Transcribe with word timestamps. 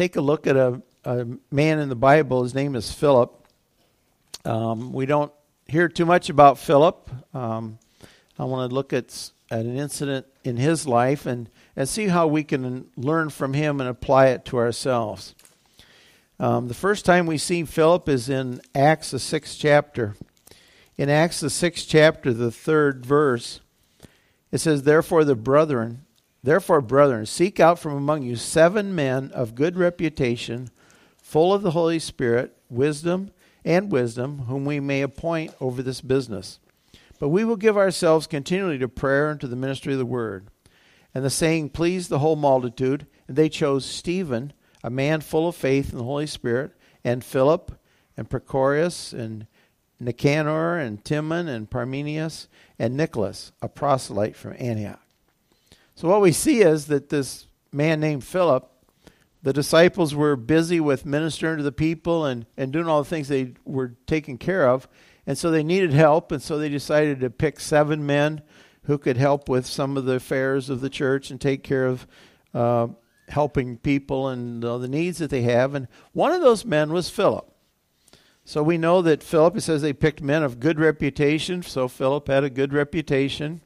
take 0.00 0.16
a 0.16 0.20
look 0.22 0.46
at 0.46 0.56
a, 0.56 0.80
a 1.04 1.26
man 1.50 1.78
in 1.78 1.90
the 1.90 1.94
Bible. 1.94 2.42
His 2.42 2.54
name 2.54 2.74
is 2.74 2.90
Philip. 2.90 3.46
Um, 4.46 4.94
we 4.94 5.04
don't 5.04 5.30
hear 5.66 5.90
too 5.90 6.06
much 6.06 6.30
about 6.30 6.56
Philip. 6.56 7.10
Um, 7.34 7.78
I 8.38 8.44
want 8.44 8.70
to 8.70 8.74
look 8.74 8.94
at, 8.94 9.30
at 9.50 9.66
an 9.66 9.76
incident 9.76 10.24
in 10.42 10.56
his 10.56 10.86
life 10.86 11.26
and, 11.26 11.50
and 11.76 11.86
see 11.86 12.06
how 12.06 12.28
we 12.28 12.44
can 12.44 12.86
learn 12.96 13.28
from 13.28 13.52
him 13.52 13.78
and 13.78 13.90
apply 13.90 14.28
it 14.28 14.46
to 14.46 14.56
ourselves. 14.56 15.34
Um, 16.38 16.68
the 16.68 16.72
first 16.72 17.04
time 17.04 17.26
we 17.26 17.36
see 17.36 17.64
Philip 17.64 18.08
is 18.08 18.30
in 18.30 18.62
Acts, 18.74 19.10
the 19.10 19.18
sixth 19.18 19.58
chapter. 19.60 20.16
In 20.96 21.10
Acts, 21.10 21.40
the 21.40 21.50
sixth 21.50 21.86
chapter, 21.86 22.32
the 22.32 22.50
third 22.50 23.04
verse, 23.04 23.60
it 24.50 24.62
says, 24.62 24.84
Therefore, 24.84 25.24
the 25.24 25.36
brethren, 25.36 26.06
therefore, 26.42 26.80
brethren, 26.80 27.26
seek 27.26 27.60
out 27.60 27.78
from 27.78 27.92
among 27.92 28.22
you 28.22 28.36
seven 28.36 28.94
men 28.94 29.30
of 29.32 29.54
good 29.54 29.76
reputation, 29.76 30.70
full 31.22 31.52
of 31.52 31.62
the 31.62 31.72
Holy 31.72 31.98
Spirit, 31.98 32.56
wisdom, 32.68 33.30
and 33.64 33.92
wisdom, 33.92 34.40
whom 34.40 34.64
we 34.64 34.80
may 34.80 35.02
appoint 35.02 35.54
over 35.60 35.82
this 35.82 36.00
business. 36.00 36.58
But 37.18 37.28
we 37.28 37.44
will 37.44 37.56
give 37.56 37.76
ourselves 37.76 38.26
continually 38.26 38.78
to 38.78 38.88
prayer 38.88 39.30
and 39.30 39.40
to 39.40 39.46
the 39.46 39.56
ministry 39.56 39.92
of 39.92 39.98
the 39.98 40.06
word. 40.06 40.48
And 41.14 41.24
the 41.24 41.30
saying 41.30 41.70
pleased 41.70 42.08
the 42.08 42.20
whole 42.20 42.36
multitude, 42.36 43.06
and 43.28 43.36
they 43.36 43.48
chose 43.48 43.84
Stephen, 43.84 44.52
a 44.82 44.90
man 44.90 45.20
full 45.20 45.48
of 45.48 45.56
faith 45.56 45.92
in 45.92 45.98
the 45.98 46.04
Holy 46.04 46.26
Spirit, 46.26 46.72
and 47.04 47.24
Philip, 47.24 47.78
and 48.16 48.28
Prochorus, 48.28 49.12
and 49.12 49.46
Nicanor, 49.98 50.78
and 50.78 51.04
Timon, 51.04 51.48
and 51.48 51.68
Parmenas, 51.68 52.48
and 52.78 52.96
Nicholas, 52.96 53.52
a 53.60 53.68
proselyte 53.68 54.36
from 54.36 54.56
Antioch. 54.58 55.00
So 56.00 56.08
what 56.08 56.22
we 56.22 56.32
see 56.32 56.62
is 56.62 56.86
that 56.86 57.10
this 57.10 57.46
man 57.72 58.00
named 58.00 58.24
Philip 58.24 58.66
the 59.42 59.52
disciples 59.52 60.14
were 60.14 60.34
busy 60.34 60.80
with 60.80 61.04
ministering 61.04 61.58
to 61.58 61.62
the 61.62 61.72
people 61.72 62.24
and, 62.24 62.46
and 62.56 62.72
doing 62.72 62.86
all 62.86 63.02
the 63.02 63.08
things 63.08 63.28
they 63.28 63.52
were 63.66 63.96
taking 64.06 64.38
care 64.38 64.66
of. 64.66 64.88
And 65.26 65.36
so 65.36 65.50
they 65.50 65.62
needed 65.62 65.92
help. 65.92 66.32
And 66.32 66.42
so 66.42 66.58
they 66.58 66.70
decided 66.70 67.20
to 67.20 67.28
pick 67.28 67.60
seven 67.60 68.06
men 68.06 68.40
who 68.84 68.96
could 68.96 69.18
help 69.18 69.48
with 69.48 69.66
some 69.66 69.98
of 69.98 70.06
the 70.06 70.14
affairs 70.14 70.70
of 70.70 70.80
the 70.80 70.88
church 70.88 71.30
and 71.30 71.38
take 71.38 71.62
care 71.62 71.86
of 71.86 72.06
uh, 72.54 72.88
helping 73.28 73.76
people 73.76 74.28
and 74.28 74.64
uh, 74.64 74.78
the 74.78 74.88
needs 74.88 75.18
that 75.18 75.28
they 75.28 75.42
have. 75.42 75.74
And 75.74 75.86
one 76.12 76.32
of 76.32 76.40
those 76.40 76.64
men 76.64 76.92
was 76.92 77.10
Philip. 77.10 77.46
So 78.44 78.62
we 78.62 78.78
know 78.78 79.02
that 79.02 79.22
Philip, 79.22 79.58
it 79.58 79.60
says 79.60 79.82
they 79.82 79.92
picked 79.92 80.22
men 80.22 80.42
of 80.42 80.60
good 80.60 80.80
reputation. 80.80 81.62
So 81.62 81.88
Philip 81.88 82.26
had 82.26 82.42
a 82.42 82.50
good 82.50 82.72
reputation. 82.72 83.60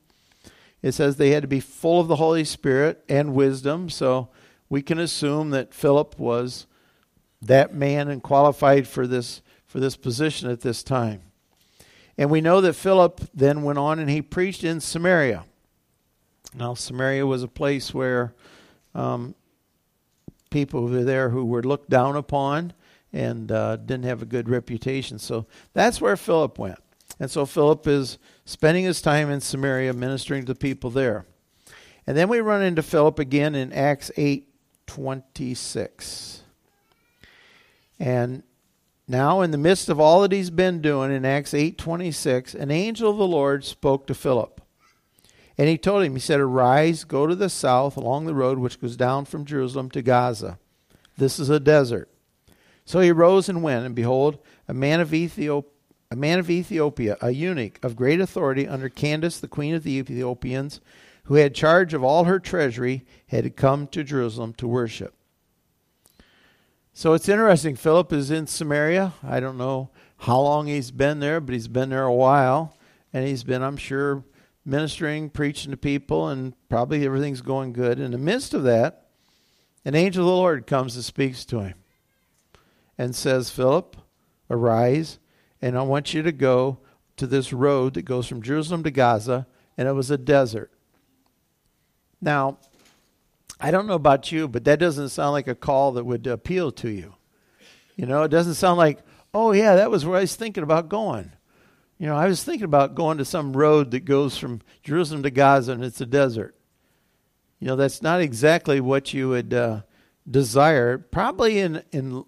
It 0.84 0.92
says 0.92 1.16
they 1.16 1.30
had 1.30 1.40
to 1.40 1.48
be 1.48 1.60
full 1.60 1.98
of 1.98 2.08
the 2.08 2.16
Holy 2.16 2.44
Spirit 2.44 3.02
and 3.08 3.32
wisdom. 3.34 3.88
So 3.88 4.28
we 4.68 4.82
can 4.82 4.98
assume 4.98 5.48
that 5.48 5.72
Philip 5.72 6.18
was 6.18 6.66
that 7.40 7.74
man 7.74 8.08
and 8.08 8.22
qualified 8.22 8.86
for 8.86 9.06
this 9.06 9.40
for 9.64 9.80
this 9.80 9.96
position 9.96 10.50
at 10.50 10.60
this 10.60 10.82
time. 10.82 11.22
And 12.18 12.30
we 12.30 12.42
know 12.42 12.60
that 12.60 12.74
Philip 12.74 13.22
then 13.32 13.62
went 13.62 13.78
on 13.78 13.98
and 13.98 14.10
he 14.10 14.20
preached 14.20 14.62
in 14.62 14.78
Samaria. 14.78 15.46
Now, 16.54 16.74
Samaria 16.74 17.26
was 17.26 17.42
a 17.42 17.48
place 17.48 17.94
where 17.94 18.34
um, 18.94 19.34
people 20.50 20.86
were 20.86 21.02
there 21.02 21.30
who 21.30 21.46
were 21.46 21.62
looked 21.62 21.88
down 21.88 22.14
upon 22.14 22.74
and 23.10 23.50
uh, 23.50 23.76
didn't 23.76 24.04
have 24.04 24.20
a 24.20 24.26
good 24.26 24.50
reputation. 24.50 25.18
So 25.18 25.46
that's 25.72 25.98
where 25.98 26.16
Philip 26.16 26.58
went. 26.58 26.78
And 27.20 27.30
so 27.30 27.46
Philip 27.46 27.86
is 27.86 28.18
spending 28.44 28.84
his 28.84 29.00
time 29.00 29.30
in 29.30 29.40
Samaria 29.40 29.92
ministering 29.92 30.44
to 30.44 30.52
the 30.52 30.58
people 30.58 30.90
there. 30.90 31.26
And 32.06 32.16
then 32.16 32.28
we 32.28 32.40
run 32.40 32.62
into 32.62 32.82
Philip 32.82 33.18
again 33.18 33.54
in 33.54 33.72
Acts 33.72 34.10
8 34.16 34.48
26. 34.86 36.42
And 37.98 38.42
now 39.06 39.40
in 39.42 39.50
the 39.50 39.58
midst 39.58 39.88
of 39.88 40.00
all 40.00 40.22
that 40.22 40.32
he's 40.32 40.50
been 40.50 40.80
doing 40.80 41.12
in 41.12 41.24
Acts 41.24 41.54
8:26, 41.54 42.54
an 42.54 42.70
angel 42.70 43.10
of 43.10 43.18
the 43.18 43.26
Lord 43.26 43.64
spoke 43.64 44.06
to 44.06 44.14
Philip. 44.14 44.60
And 45.56 45.68
he 45.68 45.78
told 45.78 46.02
him, 46.02 46.14
he 46.14 46.20
said, 46.20 46.40
"Arise, 46.40 47.04
go 47.04 47.26
to 47.26 47.34
the 47.34 47.48
south 47.48 47.96
along 47.96 48.24
the 48.24 48.34
road 48.34 48.58
which 48.58 48.80
goes 48.80 48.96
down 48.96 49.24
from 49.24 49.44
Jerusalem 49.44 49.90
to 49.90 50.02
Gaza. 50.02 50.58
This 51.16 51.38
is 51.38 51.48
a 51.48 51.60
desert." 51.60 52.08
So 52.84 53.00
he 53.00 53.12
rose 53.12 53.48
and 53.48 53.62
went, 53.62 53.86
and 53.86 53.94
behold, 53.94 54.38
a 54.68 54.74
man 54.74 55.00
of 55.00 55.14
Ethiopia 55.14 55.70
a 56.14 56.16
man 56.16 56.38
of 56.38 56.48
Ethiopia, 56.48 57.16
a 57.20 57.32
eunuch 57.32 57.80
of 57.82 57.96
great 57.96 58.20
authority 58.20 58.68
under 58.68 58.88
Candace, 58.88 59.40
the 59.40 59.48
queen 59.48 59.74
of 59.74 59.82
the 59.82 59.98
Ethiopians, 59.98 60.80
who 61.24 61.34
had 61.34 61.56
charge 61.56 61.92
of 61.92 62.04
all 62.04 62.22
her 62.22 62.38
treasury, 62.38 63.04
had 63.26 63.56
come 63.56 63.88
to 63.88 64.04
Jerusalem 64.04 64.54
to 64.54 64.68
worship. 64.68 65.12
So 66.92 67.14
it's 67.14 67.28
interesting. 67.28 67.74
Philip 67.74 68.12
is 68.12 68.30
in 68.30 68.46
Samaria. 68.46 69.14
I 69.24 69.40
don't 69.40 69.58
know 69.58 69.90
how 70.18 70.38
long 70.38 70.68
he's 70.68 70.92
been 70.92 71.18
there, 71.18 71.40
but 71.40 71.52
he's 71.52 71.66
been 71.66 71.88
there 71.88 72.04
a 72.04 72.14
while. 72.14 72.76
And 73.12 73.26
he's 73.26 73.42
been, 73.42 73.62
I'm 73.62 73.76
sure, 73.76 74.22
ministering, 74.64 75.30
preaching 75.30 75.72
to 75.72 75.76
people, 75.76 76.28
and 76.28 76.54
probably 76.68 77.04
everything's 77.04 77.40
going 77.40 77.72
good. 77.72 77.98
In 77.98 78.12
the 78.12 78.18
midst 78.18 78.54
of 78.54 78.62
that, 78.62 79.08
an 79.84 79.96
angel 79.96 80.22
of 80.22 80.28
the 80.28 80.36
Lord 80.36 80.68
comes 80.68 80.94
and 80.94 81.04
speaks 81.04 81.44
to 81.46 81.58
him 81.58 81.74
and 82.96 83.16
says, 83.16 83.50
Philip, 83.50 83.96
arise, 84.48 85.18
and 85.64 85.78
I 85.78 85.82
want 85.82 86.12
you 86.12 86.20
to 86.20 86.30
go 86.30 86.76
to 87.16 87.26
this 87.26 87.50
road 87.50 87.94
that 87.94 88.02
goes 88.02 88.26
from 88.26 88.42
Jerusalem 88.42 88.82
to 88.82 88.90
Gaza. 88.90 89.46
And 89.78 89.88
it 89.88 89.92
was 89.92 90.10
a 90.10 90.18
desert. 90.18 90.70
Now, 92.20 92.58
I 93.58 93.70
don't 93.70 93.86
know 93.86 93.94
about 93.94 94.30
you, 94.30 94.46
but 94.46 94.64
that 94.64 94.78
doesn't 94.78 95.08
sound 95.08 95.32
like 95.32 95.48
a 95.48 95.54
call 95.54 95.92
that 95.92 96.04
would 96.04 96.26
appeal 96.26 96.70
to 96.72 96.90
you. 96.90 97.14
You 97.96 98.04
know, 98.04 98.24
it 98.24 98.28
doesn't 98.28 98.56
sound 98.56 98.76
like, 98.76 98.98
oh, 99.32 99.52
yeah, 99.52 99.76
that 99.76 99.90
was 99.90 100.04
where 100.04 100.18
I 100.18 100.20
was 100.20 100.36
thinking 100.36 100.62
about 100.62 100.90
going. 100.90 101.32
You 101.96 102.08
know, 102.08 102.16
I 102.16 102.26
was 102.26 102.44
thinking 102.44 102.66
about 102.66 102.94
going 102.94 103.16
to 103.16 103.24
some 103.24 103.56
road 103.56 103.90
that 103.92 104.04
goes 104.04 104.36
from 104.36 104.60
Jerusalem 104.82 105.22
to 105.22 105.30
Gaza 105.30 105.72
and 105.72 105.82
it's 105.82 106.02
a 106.02 106.06
desert. 106.06 106.54
You 107.58 107.68
know, 107.68 107.76
that's 107.76 108.02
not 108.02 108.20
exactly 108.20 108.80
what 108.80 109.14
you 109.14 109.30
would 109.30 109.54
uh, 109.54 109.80
desire. 110.30 110.98
Probably 110.98 111.58
in, 111.58 111.82
in 111.90 112.26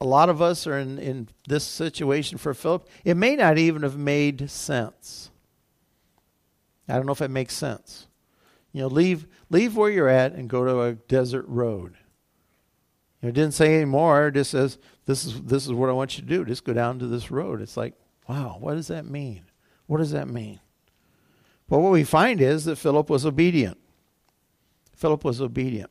a 0.00 0.06
lot 0.06 0.28
of 0.28 0.42
us 0.42 0.66
are 0.66 0.78
in, 0.78 0.98
in 0.98 1.28
this 1.48 1.64
situation 1.64 2.38
for 2.38 2.54
Philip. 2.54 2.88
It 3.04 3.16
may 3.16 3.36
not 3.36 3.58
even 3.58 3.82
have 3.82 3.96
made 3.96 4.50
sense. 4.50 5.30
I 6.88 6.96
don't 6.96 7.06
know 7.06 7.12
if 7.12 7.22
it 7.22 7.30
makes 7.30 7.54
sense. 7.54 8.06
You 8.72 8.82
know, 8.82 8.88
leave 8.88 9.26
leave 9.50 9.76
where 9.76 9.90
you're 9.90 10.08
at 10.08 10.32
and 10.32 10.50
go 10.50 10.64
to 10.64 10.80
a 10.82 10.94
desert 10.94 11.46
road. 11.46 11.96
You 13.22 13.26
know, 13.26 13.28
it 13.28 13.34
didn't 13.34 13.54
say 13.54 13.76
any 13.76 13.84
more. 13.84 14.28
It 14.28 14.34
just 14.34 14.50
says 14.50 14.78
this 15.06 15.24
is 15.24 15.40
this 15.42 15.64
is 15.64 15.72
what 15.72 15.88
I 15.88 15.92
want 15.92 16.16
you 16.18 16.22
to 16.22 16.28
do. 16.28 16.44
Just 16.44 16.64
go 16.64 16.72
down 16.72 16.98
to 16.98 17.06
this 17.06 17.30
road. 17.30 17.62
It's 17.62 17.76
like, 17.76 17.94
wow, 18.28 18.56
what 18.58 18.74
does 18.74 18.88
that 18.88 19.06
mean? 19.06 19.44
What 19.86 19.98
does 19.98 20.10
that 20.10 20.28
mean? 20.28 20.60
But 21.68 21.78
what 21.78 21.92
we 21.92 22.04
find 22.04 22.40
is 22.40 22.64
that 22.64 22.76
Philip 22.76 23.08
was 23.08 23.24
obedient. 23.24 23.78
Philip 24.94 25.24
was 25.24 25.40
obedient. 25.40 25.90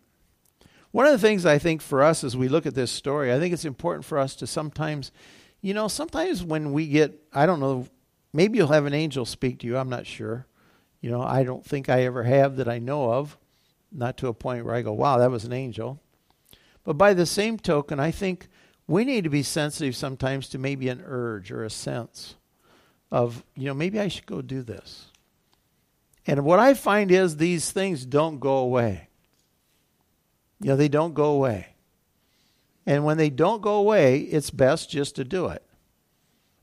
One 0.94 1.08
of 1.08 1.12
the 1.12 1.18
things 1.18 1.44
I 1.44 1.58
think 1.58 1.82
for 1.82 2.04
us 2.04 2.24
as 2.24 2.38
we 2.38 2.48
look 2.48 2.68
at 2.68 2.76
this 2.76 2.92
story, 2.92 3.34
I 3.34 3.40
think 3.40 3.52
it's 3.52 3.66
important 3.66 4.06
for 4.06 4.20
us 4.20 4.36
to 4.36 4.46
sometimes, 4.46 5.12
you 5.60 5.74
know, 5.74 5.88
sometimes 5.88 6.44
when 6.44 6.72
we 6.72 6.88
get, 6.88 7.20
I 7.34 7.48
don't 7.48 7.60
know, 7.60 7.88
maybe 8.32 8.60
you'll 8.60 8.68
have 8.68 8.86
an 8.86 8.94
angel 8.94 9.26
speak 9.26 9.58
to 9.60 9.68
you, 9.68 9.76
I'm 9.76 9.90
not 9.90 10.06
sure. 10.06 10.46
You 11.02 11.10
know, 11.10 11.24
I 11.24 11.44
don't 11.44 11.66
think 11.66 11.90
I 11.90 12.04
ever 12.04 12.22
have 12.22 12.58
that 12.58 12.68
I 12.68 12.78
know 12.78 13.12
of, 13.12 13.40
not 13.92 14.18
to 14.18 14.28
a 14.28 14.36
point 14.36 14.66
where 14.66 14.76
I 14.76 14.84
go, 14.84 14.94
wow, 14.94 15.18
that 15.18 15.32
was 15.32 15.46
an 15.46 15.52
angel. 15.52 16.00
But 16.84 16.94
by 16.94 17.16
the 17.16 17.26
same 17.26 17.58
token, 17.58 18.00
I 18.00 18.12
think 18.12 18.48
we 18.86 19.04
need 19.04 19.24
to 19.24 19.32
be 19.32 19.42
sensitive 19.42 19.96
sometimes 19.96 20.48
to 20.50 20.60
maybe 20.60 20.90
an 20.90 21.02
urge 21.04 21.52
or 21.52 21.64
a 21.64 21.72
sense 21.72 22.36
of, 23.12 23.44
you 23.56 23.66
know, 23.66 23.74
maybe 23.74 24.00
I 24.00 24.10
should 24.10 24.28
go 24.28 24.44
do 24.44 24.62
this. 24.62 25.08
And 26.28 26.46
what 26.46 26.60
I 26.60 26.76
find 26.76 27.10
is 27.10 27.38
these 27.38 27.72
things 27.72 28.06
don't 28.06 28.40
go 28.40 28.58
away. 28.58 29.08
You 30.64 30.70
know, 30.70 30.76
they 30.76 30.88
don't 30.88 31.14
go 31.14 31.26
away. 31.26 31.68
And 32.86 33.06
when 33.06 33.18
they 33.18 33.30
don't 33.30 33.62
go 33.62 33.76
away, 33.76 34.20
it's 34.20 34.50
best 34.50 34.90
just 34.90 35.16
to 35.18 35.24
do 35.24 35.48
it. 35.48 35.64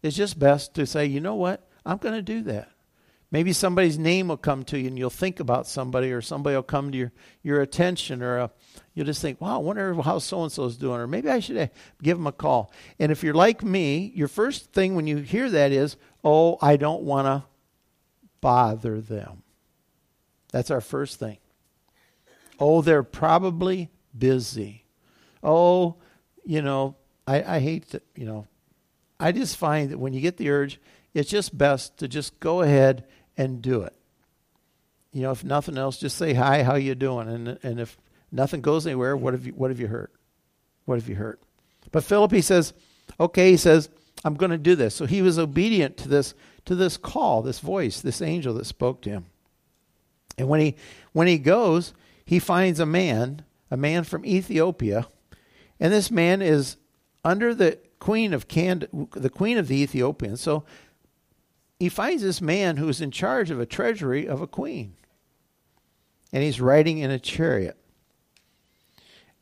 It's 0.02 0.16
just 0.16 0.38
best 0.38 0.74
to 0.74 0.86
say, 0.86 1.06
you 1.06 1.20
know 1.20 1.34
what? 1.34 1.68
I'm 1.84 1.98
going 1.98 2.14
to 2.14 2.22
do 2.22 2.42
that. 2.42 2.70
Maybe 3.30 3.52
somebody's 3.52 3.98
name 3.98 4.28
will 4.28 4.36
come 4.36 4.64
to 4.64 4.78
you 4.78 4.88
and 4.88 4.98
you'll 4.98 5.08
think 5.08 5.38
about 5.38 5.66
somebody 5.66 6.10
or 6.10 6.20
somebody 6.20 6.56
will 6.56 6.64
come 6.64 6.90
to 6.90 6.98
your, 6.98 7.12
your 7.42 7.60
attention 7.60 8.22
or 8.22 8.38
a, 8.38 8.44
uh, 8.44 8.48
you'll 8.94 9.06
just 9.06 9.22
think, 9.22 9.40
wow, 9.40 9.54
I 9.54 9.58
wonder 9.58 9.94
how 10.02 10.18
so 10.18 10.42
and 10.42 10.50
so 10.50 10.64
is 10.64 10.76
doing. 10.76 11.00
Or 11.00 11.06
maybe 11.06 11.28
I 11.28 11.38
should 11.38 11.56
uh, 11.56 11.68
give 12.02 12.16
them 12.16 12.26
a 12.26 12.32
call. 12.32 12.72
And 12.98 13.12
if 13.12 13.22
you're 13.22 13.34
like 13.34 13.62
me, 13.62 14.12
your 14.16 14.26
first 14.26 14.72
thing 14.72 14.96
when 14.96 15.06
you 15.06 15.18
hear 15.18 15.48
that 15.48 15.70
is, 15.70 15.96
oh, 16.24 16.58
I 16.60 16.76
don't 16.76 17.02
want 17.02 17.26
to 17.26 17.44
bother 18.40 19.00
them. 19.00 19.42
That's 20.52 20.70
our 20.72 20.80
first 20.80 21.20
thing. 21.20 21.38
Oh, 22.60 22.82
they're 22.82 23.02
probably 23.02 23.90
busy. 24.16 24.84
Oh, 25.42 25.96
you 26.44 26.62
know, 26.62 26.96
I, 27.26 27.56
I 27.56 27.60
hate 27.60 27.90
to, 27.90 28.02
you 28.14 28.26
know, 28.26 28.46
I 29.18 29.32
just 29.32 29.56
find 29.56 29.90
that 29.90 29.98
when 29.98 30.12
you 30.12 30.20
get 30.20 30.36
the 30.36 30.50
urge, 30.50 30.80
it's 31.14 31.30
just 31.30 31.56
best 31.56 31.98
to 31.98 32.08
just 32.08 32.38
go 32.40 32.60
ahead 32.60 33.04
and 33.36 33.62
do 33.62 33.82
it. 33.82 33.94
You 35.12 35.22
know, 35.22 35.30
if 35.30 35.42
nothing 35.42 35.76
else, 35.76 35.98
just 35.98 36.16
say 36.16 36.34
hi, 36.34 36.62
how 36.62 36.76
you 36.76 36.94
doing? 36.94 37.28
And 37.28 37.58
and 37.62 37.80
if 37.80 37.98
nothing 38.30 38.60
goes 38.60 38.86
anywhere, 38.86 39.16
what 39.16 39.34
have 39.34 39.46
you 39.46 39.52
what 39.52 39.70
have 39.70 39.80
you 39.80 39.88
heard? 39.88 40.10
What 40.84 40.98
have 40.98 41.08
you 41.08 41.16
heard? 41.16 41.38
But 41.90 42.04
Philip, 42.04 42.30
he 42.30 42.40
says, 42.40 42.72
okay, 43.18 43.50
he 43.50 43.56
says, 43.56 43.88
I'm 44.24 44.34
going 44.34 44.50
to 44.50 44.58
do 44.58 44.76
this. 44.76 44.94
So 44.94 45.06
he 45.06 45.22
was 45.22 45.38
obedient 45.38 45.96
to 45.98 46.08
this 46.08 46.34
to 46.66 46.74
this 46.74 46.96
call, 46.96 47.42
this 47.42 47.58
voice, 47.58 48.00
this 48.00 48.22
angel 48.22 48.54
that 48.54 48.66
spoke 48.66 49.00
to 49.02 49.10
him. 49.10 49.26
And 50.38 50.48
when 50.48 50.60
he 50.60 50.76
when 51.12 51.26
he 51.26 51.38
goes, 51.38 51.92
he 52.30 52.38
finds 52.38 52.78
a 52.78 52.86
man, 52.86 53.42
a 53.72 53.76
man 53.76 54.04
from 54.04 54.24
Ethiopia, 54.24 55.08
and 55.80 55.92
this 55.92 56.12
man 56.12 56.40
is 56.40 56.76
under 57.24 57.52
the 57.56 57.76
queen 57.98 58.32
of 58.32 58.46
Cand- 58.46 58.86
the 59.16 59.28
queen 59.28 59.58
of 59.58 59.66
the 59.66 59.82
Ethiopians. 59.82 60.40
So 60.40 60.64
he 61.80 61.88
finds 61.88 62.22
this 62.22 62.40
man 62.40 62.76
who 62.76 62.88
is 62.88 63.00
in 63.00 63.10
charge 63.10 63.50
of 63.50 63.58
a 63.58 63.66
treasury 63.66 64.28
of 64.28 64.40
a 64.40 64.46
queen. 64.46 64.94
And 66.32 66.44
he's 66.44 66.60
riding 66.60 66.98
in 66.98 67.10
a 67.10 67.18
chariot. 67.18 67.76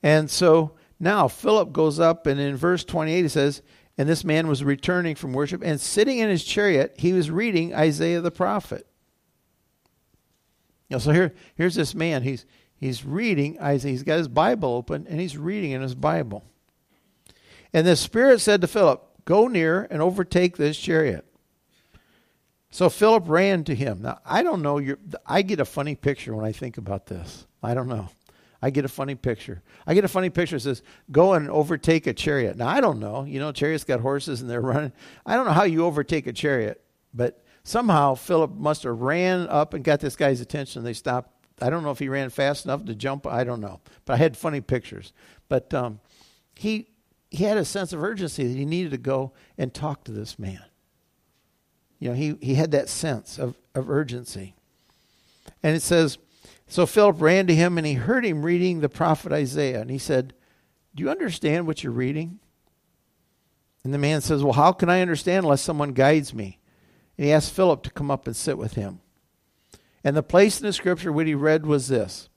And 0.02 0.30
so 0.30 0.72
now 0.98 1.28
Philip 1.28 1.74
goes 1.74 2.00
up, 2.00 2.26
and 2.26 2.40
in 2.40 2.56
verse 2.56 2.84
28 2.84 3.20
he 3.20 3.28
says, 3.28 3.60
And 3.98 4.08
this 4.08 4.24
man 4.24 4.48
was 4.48 4.64
returning 4.64 5.14
from 5.14 5.34
worship, 5.34 5.60
and 5.62 5.78
sitting 5.78 6.20
in 6.20 6.30
his 6.30 6.42
chariot, 6.42 6.94
he 6.96 7.12
was 7.12 7.30
reading 7.30 7.74
Isaiah 7.74 8.22
the 8.22 8.30
prophet. 8.30 8.86
You 10.88 10.94
know, 10.94 11.00
so 11.00 11.12
here, 11.12 11.34
here's 11.54 11.74
this 11.74 11.94
man. 11.94 12.22
He's, 12.22 12.46
he's 12.78 13.04
reading 13.04 13.60
Isaiah. 13.60 13.92
He's 13.92 14.02
got 14.02 14.18
his 14.18 14.28
Bible 14.28 14.70
open, 14.70 15.06
and 15.08 15.20
he's 15.20 15.36
reading 15.36 15.72
in 15.72 15.82
his 15.82 15.94
Bible. 15.94 16.44
And 17.72 17.86
the 17.86 17.96
Spirit 17.96 18.40
said 18.40 18.60
to 18.60 18.66
Philip, 18.66 19.04
Go 19.24 19.46
near 19.46 19.86
and 19.90 20.00
overtake 20.00 20.56
this 20.56 20.78
chariot. 20.78 21.26
So 22.70 22.88
Philip 22.88 23.24
ran 23.26 23.64
to 23.64 23.74
him. 23.74 24.02
Now, 24.02 24.20
I 24.24 24.42
don't 24.42 24.62
know. 24.62 24.80
I 25.26 25.42
get 25.42 25.60
a 25.60 25.64
funny 25.64 25.94
picture 25.94 26.34
when 26.34 26.44
I 26.44 26.52
think 26.52 26.78
about 26.78 27.06
this. 27.06 27.46
I 27.62 27.74
don't 27.74 27.88
know. 27.88 28.08
I 28.60 28.70
get 28.70 28.84
a 28.84 28.88
funny 28.88 29.14
picture. 29.14 29.62
I 29.86 29.94
get 29.94 30.04
a 30.04 30.08
funny 30.08 30.30
picture 30.30 30.56
that 30.56 30.62
says, 30.62 30.82
go 31.12 31.34
and 31.34 31.48
overtake 31.48 32.06
a 32.06 32.12
chariot. 32.12 32.56
Now, 32.56 32.68
I 32.68 32.80
don't 32.80 32.98
know. 32.98 33.24
You 33.24 33.38
know, 33.38 33.52
chariots 33.52 33.84
got 33.84 34.00
horses 34.00 34.40
and 34.40 34.50
they're 34.50 34.60
running. 34.62 34.92
I 35.24 35.36
don't 35.36 35.46
know 35.46 35.52
how 35.52 35.64
you 35.64 35.84
overtake 35.84 36.26
a 36.26 36.32
chariot, 36.32 36.82
but 37.14 37.42
somehow 37.62 38.14
Philip 38.14 38.52
must 38.54 38.82
have 38.82 39.00
ran 39.00 39.46
up 39.48 39.74
and 39.74 39.84
got 39.84 40.00
this 40.00 40.16
guy's 40.16 40.40
attention. 40.40 40.84
They 40.84 40.92
stopped. 40.92 41.34
I 41.60 41.70
don't 41.70 41.82
know 41.82 41.90
if 41.90 41.98
he 41.98 42.08
ran 42.08 42.30
fast 42.30 42.64
enough 42.64 42.84
to 42.84 42.94
jump. 42.94 43.26
I 43.26 43.44
don't 43.44 43.60
know. 43.60 43.80
But 44.04 44.14
I 44.14 44.16
had 44.16 44.36
funny 44.36 44.60
pictures. 44.60 45.12
But 45.48 45.72
um, 45.74 46.00
he, 46.54 46.88
he 47.30 47.44
had 47.44 47.56
a 47.56 47.64
sense 47.64 47.92
of 47.92 48.02
urgency 48.02 48.46
that 48.46 48.56
he 48.56 48.64
needed 48.64 48.92
to 48.92 48.98
go 48.98 49.32
and 49.56 49.72
talk 49.72 50.04
to 50.04 50.12
this 50.12 50.38
man. 50.38 50.62
You 51.98 52.10
know, 52.10 52.14
he, 52.14 52.36
he 52.40 52.54
had 52.54 52.70
that 52.72 52.88
sense 52.88 53.38
of, 53.38 53.56
of 53.74 53.90
urgency. 53.90 54.54
And 55.62 55.74
it 55.74 55.82
says, 55.82 56.18
so 56.68 56.84
Philip 56.84 57.20
ran 57.20 57.46
to 57.46 57.54
him 57.54 57.78
and 57.78 57.86
he 57.86 57.94
heard 57.94 58.24
him 58.24 58.44
reading 58.44 58.80
the 58.80 58.90
prophet 58.90 59.32
Isaiah. 59.32 59.80
And 59.80 59.90
he 59.90 59.98
said, 59.98 60.34
Do 60.94 61.02
you 61.02 61.10
understand 61.10 61.66
what 61.66 61.82
you're 61.82 61.92
reading? 61.92 62.38
And 63.82 63.94
the 63.94 63.98
man 63.98 64.20
says, 64.20 64.44
Well, 64.44 64.52
how 64.52 64.72
can 64.72 64.90
I 64.90 65.00
understand 65.00 65.44
unless 65.44 65.62
someone 65.62 65.92
guides 65.92 66.34
me? 66.34 66.58
And 67.16 67.26
he 67.26 67.32
asked 67.32 67.52
Philip 67.52 67.82
to 67.84 67.90
come 67.90 68.10
up 68.10 68.26
and 68.26 68.36
sit 68.36 68.58
with 68.58 68.74
him. 68.74 69.00
And 70.08 70.16
the 70.16 70.22
place 70.22 70.58
in 70.58 70.66
the 70.66 70.72
scripture 70.72 71.12
what 71.12 71.26
he 71.26 71.34
read 71.34 71.66
was 71.66 71.88
this 71.88 72.30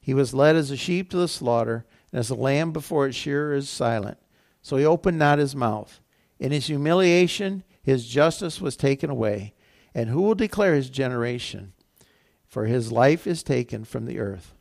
He 0.00 0.14
was 0.14 0.32
led 0.32 0.56
as 0.56 0.70
a 0.70 0.76
sheep 0.76 1.10
to 1.10 1.18
the 1.18 1.28
slaughter, 1.28 1.84
and 2.10 2.18
as 2.18 2.30
a 2.30 2.34
lamb 2.34 2.72
before 2.72 3.06
its 3.06 3.16
shearer 3.16 3.52
is 3.52 3.68
silent. 3.68 4.16
So 4.62 4.78
he 4.78 4.86
opened 4.86 5.18
not 5.18 5.38
his 5.38 5.54
mouth. 5.54 6.00
In 6.38 6.50
his 6.50 6.68
humiliation, 6.68 7.62
his 7.82 8.06
justice 8.06 8.60
was 8.62 8.74
taken 8.74 9.10
away. 9.10 9.52
And 9.94 10.08
who 10.08 10.22
will 10.22 10.34
declare 10.34 10.74
his 10.74 10.88
generation? 10.88 11.74
for 12.50 12.66
his 12.66 12.90
life 12.90 13.28
is 13.28 13.44
taken 13.44 13.84
from 13.84 14.06
the 14.06 14.18
earth. 14.18 14.54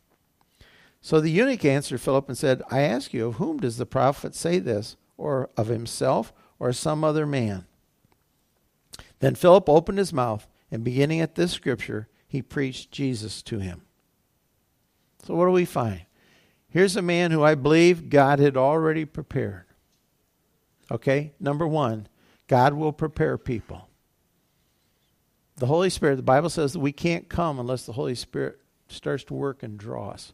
So 1.02 1.20
the 1.20 1.32
eunuch 1.32 1.66
answered 1.66 2.00
Philip 2.00 2.30
and 2.30 2.38
said, 2.38 2.62
I 2.70 2.82
ask 2.82 3.14
you, 3.14 3.30
of 3.30 3.36
whom 3.36 3.58
does 3.58 3.78
the 3.78 3.86
prophet 3.88 4.36
say 4.36 4.60
this, 4.60 4.96
or 5.18 5.50
of 5.58 5.68
himself, 5.68 6.32
or 6.60 6.72
some 6.72 7.04
other 7.04 7.26
man? 7.26 7.66
Then 9.20 9.34
Philip 9.34 9.68
opened 9.68 9.98
his 9.98 10.14
mouth, 10.14 10.46
and 10.70 10.84
beginning 10.84 11.20
at 11.20 11.34
this 11.34 11.52
scripture, 11.52 12.08
he 12.30 12.42
preached 12.42 12.92
Jesus 12.92 13.42
to 13.44 13.60
him. 13.60 13.82
So 15.26 15.36
what 15.36 15.46
do 15.46 15.52
we 15.52 15.66
find? 15.66 16.04
Here's 16.70 16.96
a 16.96 17.02
man 17.02 17.32
who 17.32 17.44
I 17.44 17.56
believe 17.56 18.10
God 18.10 18.40
had 18.40 18.56
already 18.56 19.04
prepared. 19.04 19.66
Okay, 20.90 21.34
number 21.38 21.68
one, 21.68 22.08
God 22.48 22.74
will 22.74 22.94
prepare 22.94 23.38
people 23.38 23.90
the 25.60 25.68
Holy 25.68 25.90
Spirit, 25.90 26.16
the 26.16 26.24
Bible 26.24 26.50
says 26.50 26.74
that 26.74 26.80
we 26.80 26.92
can't 26.92 27.30
come 27.30 27.60
unless 27.60 27.86
the 27.86 27.94
Holy 27.94 28.16
Spirit 28.16 28.60
starts 28.88 29.26
to 29.26 29.34
work 29.34 29.62
and 29.62 29.78
draw 29.78 30.10
us. 30.10 30.34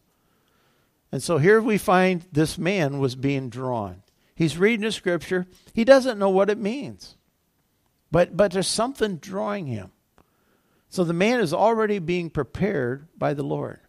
And 1.12 1.22
so 1.22 1.38
here 1.38 1.60
we 1.60 1.78
find 1.78 2.24
this 2.32 2.56
man 2.56 2.98
was 2.98 3.14
being 3.14 3.48
drawn. 3.48 4.02
He's 4.34 4.58
reading 4.58 4.84
the 4.84 4.92
scripture. 4.92 5.46
He 5.72 5.84
doesn't 5.84 6.18
know 6.18 6.30
what 6.30 6.50
it 6.50 6.58
means. 6.58 7.16
But 8.10 8.36
but 8.36 8.52
there's 8.52 8.68
something 8.68 9.16
drawing 9.16 9.66
him. 9.66 9.90
So 10.88 11.04
the 11.04 11.12
man 11.12 11.40
is 11.40 11.52
already 11.52 11.98
being 11.98 12.30
prepared 12.30 13.08
by 13.18 13.34
the 13.34 13.42
Lord. 13.42 13.80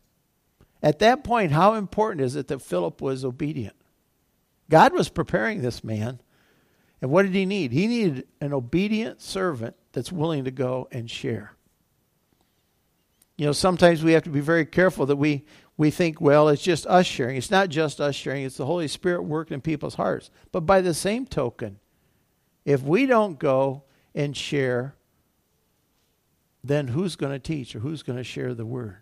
At 0.82 1.00
that 1.00 1.24
point, 1.24 1.52
how 1.52 1.74
important 1.74 2.22
is 2.22 2.36
it 2.36 2.48
that 2.48 2.62
Philip 2.62 3.02
was 3.02 3.26
obedient? 3.26 3.76
God 4.70 4.94
was 4.94 5.10
preparing 5.10 5.62
this 5.62 5.84
man. 5.84 6.22
And 7.02 7.12
what 7.12 7.24
did 7.24 7.36
he 7.36 7.46
need? 7.46 7.72
He 7.72 7.88
needed 7.88 8.28
an 8.42 8.54
obedient 8.54 9.22
servant 9.22 9.76
that's 9.92 10.12
willing 10.12 10.46
to 10.46 10.52
go 10.52 10.88
and 10.92 11.10
share. 11.10 11.54
You 13.38 13.46
know, 13.46 13.52
sometimes 13.52 14.04
we 14.04 14.14
have 14.14 14.24
to 14.24 14.32
be 14.32 14.40
very 14.40 14.66
careful 14.66 15.06
that 15.06 15.16
we, 15.16 15.46
we 15.78 15.92
think, 15.92 16.20
well, 16.20 16.50
it's 16.50 16.64
just 16.64 16.88
us 16.88 17.06
sharing. 17.06 17.38
It's 17.38 17.52
not 17.52 17.70
just 17.70 18.02
us 18.02 18.16
sharing, 18.16 18.44
it's 18.44 18.58
the 18.58 18.66
Holy 18.66 18.88
Spirit 18.88 19.24
working 19.24 19.56
in 19.56 19.62
people's 19.62 19.96
hearts. 19.96 20.32
But 20.52 20.62
by 20.62 20.82
the 20.82 20.96
same 20.96 21.28
token, 21.28 21.80
if 22.66 22.82
we 22.82 23.06
don't 23.06 23.38
go 23.38 23.84
and 24.16 24.36
share, 24.36 24.96
then 26.64 26.90
who's 26.90 27.16
going 27.16 27.32
to 27.32 27.40
teach 27.40 27.76
or 27.76 27.80
who's 27.80 28.04
going 28.04 28.18
to 28.18 28.24
share 28.24 28.54
the 28.54 28.66
word? 28.66 28.98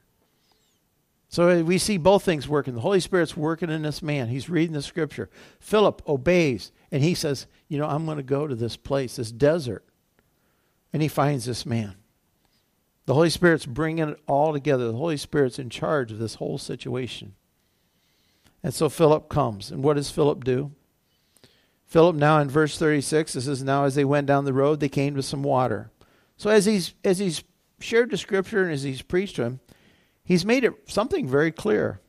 So 1.27 1.49
uh, 1.49 1.63
we 1.63 1.77
see 1.77 1.97
both 1.97 2.23
things 2.23 2.47
working. 2.47 2.75
The 2.75 2.81
Holy 2.81 2.99
Spirit's 2.99 3.35
working 3.35 3.69
in 3.69 3.81
this 3.81 4.01
man. 4.01 4.27
He's 4.27 4.49
reading 4.49 4.73
the 4.73 4.81
scripture. 4.81 5.29
Philip 5.59 6.01
obeys, 6.07 6.71
and 6.91 7.03
he 7.03 7.13
says, 7.13 7.47
You 7.67 7.79
know, 7.79 7.87
I'm 7.87 8.05
going 8.05 8.17
to 8.17 8.23
go 8.23 8.47
to 8.47 8.55
this 8.55 8.77
place, 8.77 9.15
this 9.15 9.31
desert 9.31 9.85
and 10.95 11.01
he 11.01 11.09
finds 11.09 11.43
this 11.43 11.65
man. 11.65 11.95
The 13.05 13.15
Holy 13.15 13.29
Spirit's 13.29 13.65
bringing 13.65 14.07
it 14.07 14.17
all 14.29 14.53
together. 14.53 14.87
The 14.87 14.97
Holy 14.97 15.17
Spirit's 15.17 15.59
in 15.59 15.69
charge 15.69 16.09
of 16.09 16.19
this 16.19 16.35
whole 16.35 16.57
situation. 16.57 17.35
And 18.63 18.73
so 18.73 18.87
Philip 18.87 19.27
comes. 19.27 19.71
And 19.71 19.83
what 19.83 19.97
does 19.97 20.09
Philip 20.09 20.45
do? 20.45 20.71
Philip 21.85 22.15
now 22.15 22.39
in 22.39 22.49
verse 22.49 22.77
36 22.77 23.35
it 23.35 23.41
says 23.41 23.62
now 23.62 23.83
as 23.83 23.95
they 23.95 24.05
went 24.05 24.25
down 24.25 24.45
the 24.45 24.53
road 24.53 24.79
they 24.79 24.88
came 24.88 25.15
to 25.15 25.21
some 25.21 25.43
water. 25.43 25.91
So 26.38 26.50
as 26.50 26.65
he's 26.65 26.94
as 27.04 27.20
he's 27.20 27.44
shared 27.80 28.12
the 28.12 28.18
scripture 28.18 28.63
and 28.63 28.72
as 28.72 28.84
he's 28.84 29.01
preached 29.01 29.38
to 29.38 29.44
him, 29.44 29.60
he's 30.24 30.46
made 30.46 30.63
it 30.63 30.74
something 30.88 31.27
very 31.27 31.51
clear. 31.51 32.01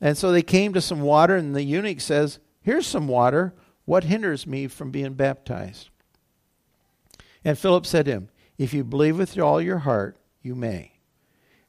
And 0.00 0.16
so 0.16 0.30
they 0.30 0.42
came 0.42 0.72
to 0.74 0.80
some 0.80 1.00
water 1.00 1.36
and 1.36 1.54
the 1.54 1.62
eunuch 1.62 2.00
says, 2.00 2.38
"Here's 2.60 2.86
some 2.86 3.08
water. 3.08 3.54
What 3.84 4.04
hinders 4.04 4.46
me 4.46 4.68
from 4.68 4.90
being 4.90 5.14
baptized?" 5.14 5.88
And 7.44 7.58
Philip 7.58 7.86
said 7.86 8.06
to 8.06 8.12
him, 8.12 8.28
If 8.58 8.74
you 8.74 8.84
believe 8.84 9.18
with 9.18 9.38
all 9.38 9.62
your 9.62 9.78
heart, 9.78 10.18
you 10.42 10.54
may. 10.54 11.00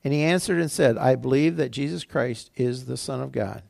And 0.04 0.14
he 0.14 0.24
answered 0.24 0.60
and 0.60 0.72
said, 0.72 0.98
I 0.98 1.16
believe 1.16 1.58
that 1.58 1.72
Jesus 1.72 2.04
Christ 2.04 2.52
is 2.56 2.86
the 2.86 2.98
Son 2.98 3.22
of 3.22 3.32
God. 3.32 3.64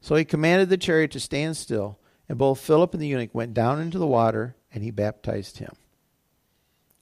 So 0.00 0.14
he 0.14 0.24
commanded 0.24 0.68
the 0.68 0.76
chariot 0.76 1.10
to 1.12 1.20
stand 1.20 1.56
still, 1.56 1.98
and 2.28 2.38
both 2.38 2.60
Philip 2.60 2.94
and 2.94 3.02
the 3.02 3.08
eunuch 3.08 3.34
went 3.34 3.54
down 3.54 3.80
into 3.80 3.98
the 3.98 4.06
water, 4.06 4.56
and 4.72 4.84
he 4.84 4.90
baptized 4.90 5.58
him. 5.58 5.74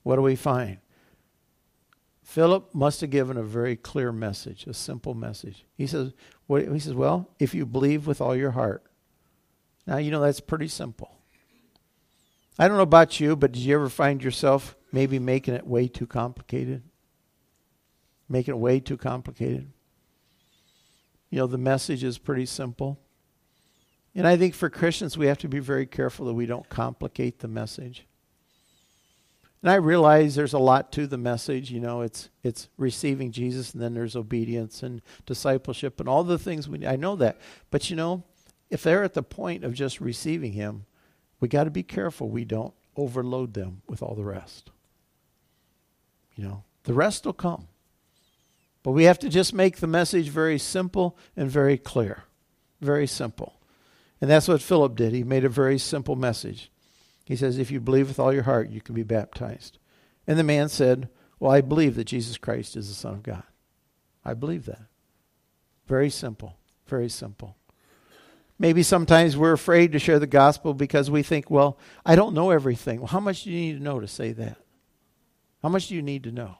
What 0.05 0.17
do 0.17 0.21
we 0.21 0.35
find? 0.35 0.77
Philip 2.21 2.75
must 2.75 3.01
have 3.01 3.09
given 3.09 3.37
a 3.37 3.43
very 3.43 3.75
clear 3.75 4.11
message, 4.11 4.67
a 4.67 4.73
simple 4.75 5.15
message. 5.15 5.65
He 5.75 5.87
says, 5.87 6.13
what, 6.45 6.67
he 6.67 6.77
says, 6.77 6.93
well, 6.93 7.31
if 7.39 7.55
you 7.55 7.65
believe 7.65 8.05
with 8.05 8.21
all 8.21 8.35
your 8.35 8.51
heart. 8.51 8.83
Now, 9.87 9.97
you 9.97 10.11
know, 10.11 10.21
that's 10.21 10.39
pretty 10.39 10.67
simple. 10.67 11.17
I 12.59 12.67
don't 12.67 12.77
know 12.77 12.83
about 12.83 13.19
you, 13.19 13.35
but 13.35 13.51
did 13.51 13.63
you 13.63 13.73
ever 13.73 13.89
find 13.89 14.23
yourself 14.23 14.75
maybe 14.91 15.17
making 15.17 15.55
it 15.55 15.65
way 15.65 15.87
too 15.87 16.05
complicated? 16.05 16.83
Making 18.29 18.53
it 18.53 18.59
way 18.59 18.79
too 18.79 18.97
complicated? 18.97 19.71
You 21.31 21.39
know, 21.39 21.47
the 21.47 21.57
message 21.57 22.03
is 22.03 22.19
pretty 22.19 22.45
simple. 22.45 22.99
And 24.13 24.27
I 24.27 24.37
think 24.37 24.53
for 24.53 24.69
Christians, 24.69 25.17
we 25.17 25.25
have 25.25 25.39
to 25.39 25.49
be 25.49 25.57
very 25.57 25.87
careful 25.87 26.27
that 26.27 26.35
we 26.35 26.45
don't 26.45 26.69
complicate 26.69 27.39
the 27.39 27.47
message. 27.47 28.05
And 29.65 29.71
I 29.71 29.77
realize 29.77 30.35
there's 30.35 30.53
a 30.53 30.59
lot 30.59 30.91
to 30.91 31.07
the 31.07 31.17
message. 31.17 31.71
You 31.71 31.79
know, 31.79 32.01
it's 32.01 32.29
it's 32.43 32.69
receiving 32.77 33.31
Jesus, 33.31 33.73
and 33.73 33.81
then 33.81 33.95
there's 33.95 34.15
obedience 34.15 34.83
and 34.83 35.01
discipleship 35.25 35.99
and 35.99 36.07
all 36.07 36.23
the 36.23 36.37
things 36.37 36.69
we. 36.69 36.85
I 36.85 36.97
know 36.97 37.15
that, 37.15 37.39
but 37.71 37.89
you 37.89 37.95
know, 37.95 38.23
if 38.69 38.83
they're 38.83 39.03
at 39.03 39.15
the 39.15 39.23
point 39.23 39.63
of 39.63 39.73
just 39.73 39.99
receiving 39.99 40.51
Him, 40.51 40.85
we 41.39 41.47
got 41.47 41.63
to 41.63 41.71
be 41.71 41.81
careful 41.81 42.29
we 42.29 42.45
don't 42.45 42.75
overload 42.95 43.55
them 43.55 43.81
with 43.87 44.03
all 44.03 44.13
the 44.13 44.23
rest. 44.23 44.69
You 46.35 46.43
know, 46.43 46.63
the 46.83 46.93
rest 46.93 47.25
will 47.25 47.33
come. 47.33 47.67
But 48.83 48.91
we 48.91 49.05
have 49.05 49.17
to 49.17 49.29
just 49.29 49.51
make 49.51 49.77
the 49.77 49.87
message 49.87 50.29
very 50.29 50.59
simple 50.59 51.17
and 51.35 51.49
very 51.49 51.79
clear. 51.79 52.25
Very 52.81 53.07
simple. 53.07 53.53
And 54.21 54.29
that's 54.29 54.47
what 54.47 54.61
Philip 54.61 54.95
did. 54.95 55.13
He 55.13 55.23
made 55.23 55.43
a 55.43 55.49
very 55.49 55.79
simple 55.79 56.15
message. 56.15 56.69
He 57.25 57.35
says, 57.35 57.57
If 57.57 57.71
you 57.71 57.81
believe 57.81 58.07
with 58.07 58.19
all 58.19 58.33
your 58.33 58.43
heart, 58.43 58.69
you 58.69 58.79
can 58.79 58.95
be 58.95 59.03
baptized. 59.03 59.79
And 60.27 60.39
the 60.39 60.43
man 60.43 60.69
said, 60.69 61.09
Well, 61.39 61.51
I 61.51 61.61
believe 61.61 61.95
that 61.95 62.05
Jesus 62.05 62.37
Christ 62.37 62.77
is 62.77 62.87
the 62.87 62.95
Son 62.95 63.15
of 63.15 63.23
God. 63.23 63.43
I 64.23 64.33
believe 64.33 64.65
that. 64.65 64.83
Very 65.87 66.09
simple. 66.09 66.55
Very 66.87 67.09
simple. 67.09 67.57
Maybe 68.57 68.83
sometimes 68.83 69.35
we're 69.35 69.51
afraid 69.51 69.91
to 69.91 69.99
share 69.99 70.19
the 70.19 70.27
gospel 70.27 70.73
because 70.73 71.11
we 71.11 71.23
think, 71.23 71.51
well, 71.51 71.77
I 72.05 72.15
don't 72.15 72.33
know 72.33 72.51
everything. 72.51 72.99
Well, 72.99 73.07
how 73.07 73.19
much 73.19 73.43
do 73.43 73.51
you 73.51 73.59
need 73.59 73.77
to 73.77 73.83
know 73.83 73.99
to 73.99 74.07
say 74.07 74.31
that? 74.31 74.57
How 75.61 75.69
much 75.69 75.87
do 75.87 75.95
you 75.95 76.01
need 76.01 76.23
to 76.23 76.31
know? 76.31 76.57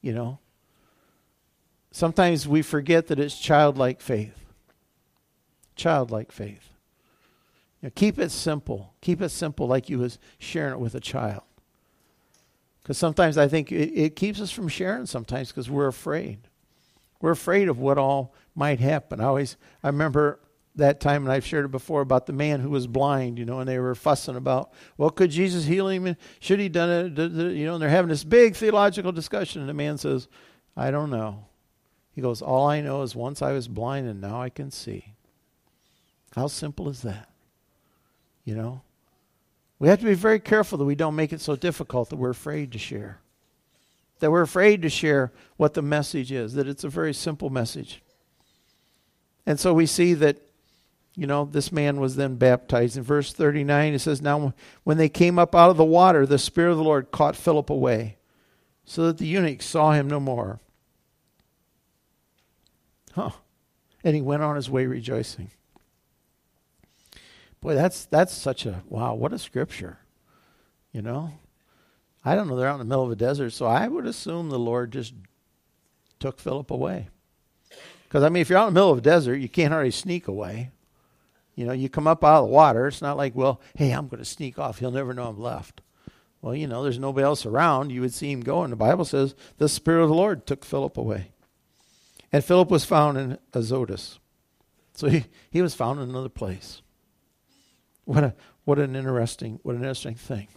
You 0.00 0.12
know? 0.12 0.38
Sometimes 1.92 2.48
we 2.48 2.62
forget 2.62 3.06
that 3.06 3.20
it's 3.20 3.38
childlike 3.38 4.00
faith. 4.00 4.44
Childlike 5.76 6.32
faith. 6.32 6.69
You 7.80 7.86
know, 7.86 7.92
keep 7.94 8.18
it 8.18 8.30
simple. 8.30 8.94
Keep 9.00 9.22
it 9.22 9.30
simple 9.30 9.66
like 9.66 9.88
you 9.88 9.98
was 9.98 10.18
sharing 10.38 10.74
it 10.74 10.80
with 10.80 10.94
a 10.94 11.00
child. 11.00 11.42
Because 12.82 12.98
sometimes 12.98 13.38
I 13.38 13.48
think 13.48 13.72
it, 13.72 13.92
it 13.94 14.16
keeps 14.16 14.40
us 14.40 14.50
from 14.50 14.68
sharing 14.68 15.06
sometimes 15.06 15.48
because 15.48 15.70
we're 15.70 15.86
afraid. 15.86 16.40
We're 17.20 17.30
afraid 17.30 17.68
of 17.68 17.78
what 17.78 17.98
all 17.98 18.34
might 18.54 18.80
happen. 18.80 19.20
I 19.20 19.24
always, 19.24 19.56
I 19.82 19.88
remember 19.88 20.40
that 20.76 21.00
time, 21.00 21.24
and 21.24 21.32
I've 21.32 21.44
shared 21.44 21.64
it 21.64 21.70
before 21.70 22.00
about 22.00 22.26
the 22.26 22.32
man 22.32 22.60
who 22.60 22.70
was 22.70 22.86
blind, 22.86 23.38
you 23.38 23.44
know, 23.44 23.60
and 23.60 23.68
they 23.68 23.78
were 23.78 23.94
fussing 23.94 24.36
about, 24.36 24.72
well, 24.96 25.10
could 25.10 25.30
Jesus 25.30 25.64
heal 25.64 25.88
him? 25.88 26.16
Should 26.38 26.60
he 26.60 26.68
done 26.68 27.16
it? 27.18 27.18
You 27.18 27.66
know, 27.66 27.74
and 27.74 27.82
they're 27.82 27.88
having 27.88 28.08
this 28.08 28.24
big 28.24 28.56
theological 28.56 29.12
discussion, 29.12 29.60
and 29.60 29.68
the 29.68 29.74
man 29.74 29.98
says, 29.98 30.28
I 30.76 30.90
don't 30.90 31.10
know. 31.10 31.46
He 32.12 32.20
goes, 32.20 32.42
all 32.42 32.66
I 32.66 32.80
know 32.80 33.02
is 33.02 33.14
once 33.14 33.40
I 33.40 33.52
was 33.52 33.68
blind 33.68 34.08
and 34.08 34.20
now 34.20 34.42
I 34.42 34.50
can 34.50 34.70
see. 34.70 35.14
How 36.34 36.48
simple 36.48 36.88
is 36.88 37.02
that? 37.02 37.29
You 38.50 38.56
know? 38.56 38.82
We 39.78 39.86
have 39.86 40.00
to 40.00 40.06
be 40.06 40.14
very 40.14 40.40
careful 40.40 40.76
that 40.78 40.84
we 40.84 40.96
don't 40.96 41.14
make 41.14 41.32
it 41.32 41.40
so 41.40 41.54
difficult 41.54 42.10
that 42.10 42.16
we're 42.16 42.30
afraid 42.30 42.72
to 42.72 42.78
share. 42.78 43.20
That 44.18 44.32
we're 44.32 44.42
afraid 44.42 44.82
to 44.82 44.90
share 44.90 45.30
what 45.56 45.74
the 45.74 45.82
message 45.82 46.32
is, 46.32 46.54
that 46.54 46.66
it's 46.66 46.82
a 46.82 46.88
very 46.88 47.14
simple 47.14 47.48
message. 47.48 48.02
And 49.46 49.58
so 49.60 49.72
we 49.72 49.86
see 49.86 50.14
that, 50.14 50.38
you 51.14 51.28
know, 51.28 51.44
this 51.44 51.70
man 51.70 52.00
was 52.00 52.16
then 52.16 52.34
baptized. 52.34 52.96
In 52.96 53.04
verse 53.04 53.32
39, 53.32 53.94
it 53.94 54.00
says, 54.00 54.20
Now 54.20 54.52
when 54.82 54.96
they 54.96 55.08
came 55.08 55.38
up 55.38 55.54
out 55.54 55.70
of 55.70 55.76
the 55.76 55.84
water, 55.84 56.26
the 56.26 56.36
Spirit 56.36 56.72
of 56.72 56.78
the 56.78 56.82
Lord 56.82 57.12
caught 57.12 57.36
Philip 57.36 57.70
away, 57.70 58.16
so 58.84 59.06
that 59.06 59.18
the 59.18 59.26
eunuch 59.26 59.62
saw 59.62 59.92
him 59.92 60.08
no 60.08 60.18
more. 60.18 60.58
Huh. 63.12 63.30
And 64.02 64.16
he 64.16 64.22
went 64.22 64.42
on 64.42 64.56
his 64.56 64.68
way 64.68 64.86
rejoicing. 64.86 65.52
Boy, 67.60 67.74
that's 67.74 68.06
that's 68.06 68.32
such 68.32 68.66
a 68.66 68.82
wow, 68.88 69.14
what 69.14 69.32
a 69.32 69.38
scripture. 69.38 69.98
You 70.92 71.02
know? 71.02 71.32
I 72.24 72.34
don't 72.34 72.48
know, 72.48 72.56
they're 72.56 72.68
out 72.68 72.74
in 72.74 72.80
the 72.80 72.84
middle 72.84 73.04
of 73.04 73.10
a 73.10 73.16
desert, 73.16 73.50
so 73.50 73.66
I 73.66 73.88
would 73.88 74.06
assume 74.06 74.50
the 74.50 74.58
Lord 74.58 74.92
just 74.92 75.14
took 76.18 76.38
Philip 76.38 76.70
away. 76.70 77.08
Because, 78.04 78.24
I 78.24 78.28
mean, 78.28 78.42
if 78.42 78.50
you're 78.50 78.58
out 78.58 78.68
in 78.68 78.74
the 78.74 78.80
middle 78.80 78.92
of 78.92 78.98
a 78.98 79.02
desert, 79.02 79.36
you 79.36 79.48
can't 79.48 79.72
hardly 79.72 79.90
sneak 79.90 80.28
away. 80.28 80.70
You 81.54 81.64
know, 81.64 81.72
you 81.72 81.88
come 81.88 82.06
up 82.06 82.24
out 82.24 82.42
of 82.42 82.48
the 82.48 82.52
water. 82.52 82.88
It's 82.88 83.00
not 83.00 83.16
like, 83.16 83.34
well, 83.34 83.60
hey, 83.76 83.92
I'm 83.92 84.08
going 84.08 84.18
to 84.18 84.28
sneak 84.28 84.58
off. 84.58 84.80
He'll 84.80 84.90
never 84.90 85.14
know 85.14 85.28
I'm 85.28 85.40
left. 85.40 85.80
Well, 86.42 86.54
you 86.54 86.66
know, 86.66 86.82
there's 86.82 86.98
nobody 86.98 87.24
else 87.24 87.46
around. 87.46 87.90
You 87.90 88.00
would 88.00 88.12
see 88.12 88.32
him 88.32 88.40
go. 88.40 88.62
And 88.62 88.72
the 88.72 88.76
Bible 88.76 89.04
says 89.04 89.34
the 89.58 89.68
Spirit 89.68 90.02
of 90.02 90.08
the 90.08 90.14
Lord 90.14 90.46
took 90.46 90.64
Philip 90.64 90.96
away. 90.96 91.30
And 92.32 92.44
Philip 92.44 92.70
was 92.70 92.84
found 92.84 93.16
in 93.16 93.38
Azotus. 93.52 94.18
So 94.94 95.08
he, 95.08 95.26
he 95.50 95.62
was 95.62 95.74
found 95.74 96.00
in 96.00 96.08
another 96.08 96.28
place. 96.28 96.82
What, 98.04 98.24
a, 98.24 98.34
what 98.64 98.78
an 98.78 98.96
interesting 98.96 99.60
what 99.62 99.74
an 99.74 99.82
interesting 99.82 100.14
thing. 100.14 100.48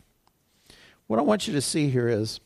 What 1.07 1.19
I 1.19 1.23
want 1.23 1.47
you 1.47 1.53
to 1.53 1.61
see 1.61 1.89
here 1.89 2.07
is 2.07 2.39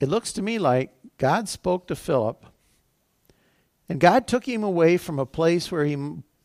it 0.00 0.08
looks 0.08 0.32
to 0.34 0.42
me 0.42 0.58
like 0.58 0.92
God 1.18 1.48
spoke 1.48 1.86
to 1.88 1.96
Philip 1.96 2.44
and 3.88 4.00
God 4.00 4.26
took 4.26 4.46
him 4.46 4.62
away 4.62 4.96
from 4.96 5.18
a 5.18 5.26
place 5.26 5.70
where 5.70 5.84
he 5.84 5.96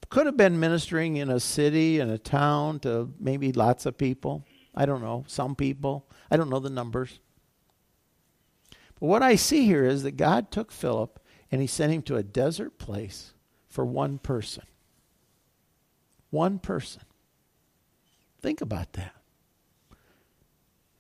could 0.10 0.26
have 0.26 0.38
been 0.38 0.60
ministering 0.60 1.18
in 1.18 1.30
a 1.30 1.40
city 1.40 2.00
and 2.00 2.12
a 2.12 2.18
town 2.18 2.80
to 2.80 3.14
maybe 3.20 3.52
lots 3.52 3.86
of 3.86 3.98
people. 3.98 4.46
I 4.76 4.86
don't 4.86 5.02
know, 5.02 5.24
some 5.28 5.56
people. 5.56 6.08
I 6.32 6.38
don't 6.38 6.50
know 6.50 6.60
the 6.60 6.70
numbers. 6.70 7.20
But 9.00 9.08
what 9.08 9.24
I 9.24 9.36
see 9.36 9.66
here 9.66 9.86
is 9.86 10.04
that 10.04 10.18
God 10.18 10.52
took 10.52 10.72
Philip 10.72 11.20
and 11.52 11.62
he 11.62 11.68
sent 11.68 11.94
him 11.94 12.02
to 12.04 12.16
a 12.16 12.24
desert 12.24 12.78
place 12.78 13.34
for 13.70 13.86
one 13.86 14.18
person. 14.20 14.64
One 16.30 16.60
person. 16.60 17.02
Think 18.42 18.62
about 18.62 18.94
that. 18.94 19.14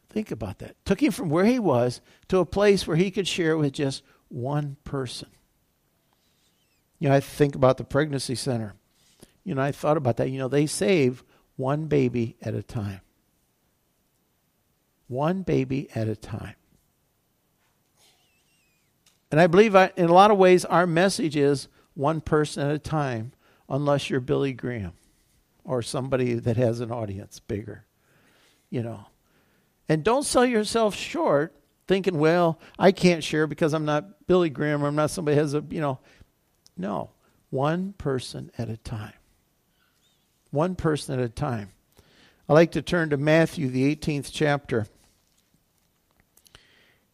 Think 0.10 0.31
about 0.31 0.60
that. 0.60 0.75
Took 0.86 1.01
him 1.01 1.12
from 1.12 1.29
where 1.29 1.46
he 1.46 1.60
was 1.60 2.01
to 2.29 2.39
a 2.39 2.46
place 2.46 2.88
where 2.88 2.98
he 2.98 3.12
could 3.12 3.27
share 3.27 3.58
with 3.58 3.74
just 3.74 4.03
one 4.27 4.77
person. 4.84 5.29
You 6.98 7.10
know, 7.10 7.15
I 7.15 7.19
think 7.19 7.55
about 7.55 7.77
the 7.77 7.84
pregnancy 7.84 8.36
center. 8.36 8.74
You 9.43 9.55
know, 9.55 9.62
I 9.62 9.72
thought 9.72 9.98
about 9.98 10.17
that. 10.17 10.29
You 10.29 10.39
know, 10.39 10.48
they 10.48 10.65
save 10.65 11.24
one 11.55 11.86
baby 11.86 12.38
at 12.41 12.55
a 12.55 12.63
time. 12.63 13.01
One 15.08 15.43
baby 15.43 15.89
at 15.96 16.08
a 16.08 16.15
time. 16.15 16.55
And 19.31 19.39
I 19.39 19.48
believe 19.48 19.75
I, 19.75 19.91
in 19.96 20.10
a 20.10 20.13
lot 20.13 20.31
of 20.31 20.38
ways 20.38 20.65
our 20.65 20.88
message 20.88 21.36
is 21.36 21.67
one 21.93 22.19
person 22.19 22.67
at 22.67 22.75
a 22.75 22.79
time, 22.79 23.31
unless 23.69 24.10
you're 24.10 24.19
Billy 24.19 24.53
Graham 24.53 24.93
or 25.69 25.83
somebody 25.83 26.33
that 26.33 26.57
has 26.57 26.79
an 26.79 26.91
audience 26.91 27.39
bigger. 27.39 27.85
You 28.71 28.81
know. 28.81 29.05
And 29.88 30.03
don't 30.03 30.23
sell 30.23 30.45
yourself 30.45 30.95
short 30.95 31.55
thinking, 31.88 32.17
well, 32.17 32.59
I 32.77 32.91
can't 32.91 33.23
share 33.23 33.45
because 33.45 33.73
I'm 33.73 33.85
not 33.85 34.25
Billy 34.25 34.49
Graham 34.49 34.83
or 34.83 34.88
I'm 34.88 34.95
not 34.95 35.11
somebody 35.11 35.38
has 35.38 35.53
a, 35.53 35.63
you 35.69 35.79
know, 35.79 35.99
no, 36.75 37.11
one 37.51 37.93
person 37.93 38.51
at 38.57 38.67
a 38.69 38.77
time. 38.77 39.13
One 40.49 40.75
person 40.75 41.19
at 41.19 41.23
a 41.23 41.29
time. 41.29 41.69
I 42.47 42.53
like 42.53 42.71
to 42.71 42.81
turn 42.81 43.11
to 43.11 43.17
Matthew, 43.17 43.69
the 43.69 43.95
18th 43.95 44.31
chapter. 44.33 44.88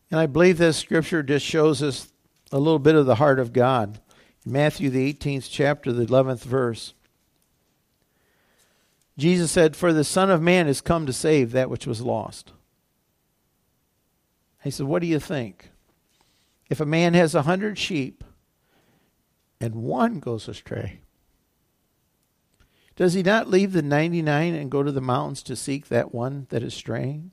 And 0.09 0.19
I 0.19 0.27
believe 0.27 0.57
this 0.57 0.77
scripture 0.77 1.23
just 1.23 1.45
shows 1.45 1.83
us 1.83 2.09
a 2.53 2.59
little 2.59 2.79
bit 2.79 2.95
of 2.95 3.05
the 3.05 3.15
heart 3.15 3.39
of 3.39 3.51
God. 3.51 3.99
Matthew, 4.45 4.89
the 4.89 5.13
18th 5.13 5.49
chapter, 5.51 5.91
the 5.91 6.05
11th 6.05 6.43
verse. 6.43 6.93
Jesus 9.17 9.51
said, 9.51 9.75
For 9.75 9.93
the 9.93 10.03
Son 10.03 10.29
of 10.29 10.41
Man 10.41 10.67
is 10.67 10.81
come 10.81 11.05
to 11.05 11.13
save 11.13 11.51
that 11.51 11.69
which 11.69 11.87
was 11.87 12.01
lost. 12.01 12.51
He 14.63 14.71
said, 14.71 14.87
What 14.87 15.01
do 15.01 15.07
you 15.07 15.19
think? 15.19 15.69
If 16.69 16.79
a 16.79 16.85
man 16.85 17.13
has 17.13 17.35
a 17.35 17.43
hundred 17.43 17.77
sheep 17.77 18.23
and 19.61 19.75
one 19.75 20.19
goes 20.19 20.47
astray. 20.47 20.99
Does 22.95 23.13
he 23.13 23.23
not 23.23 23.49
leave 23.49 23.73
the 23.73 23.81
99 23.81 24.53
and 24.53 24.71
go 24.71 24.81
to 24.81 24.91
the 24.91 25.01
mountains 25.01 25.43
to 25.43 25.55
seek 25.55 25.87
that 25.87 26.13
one 26.13 26.47
that 26.49 26.63
is 26.63 26.73
straying? 26.73 27.31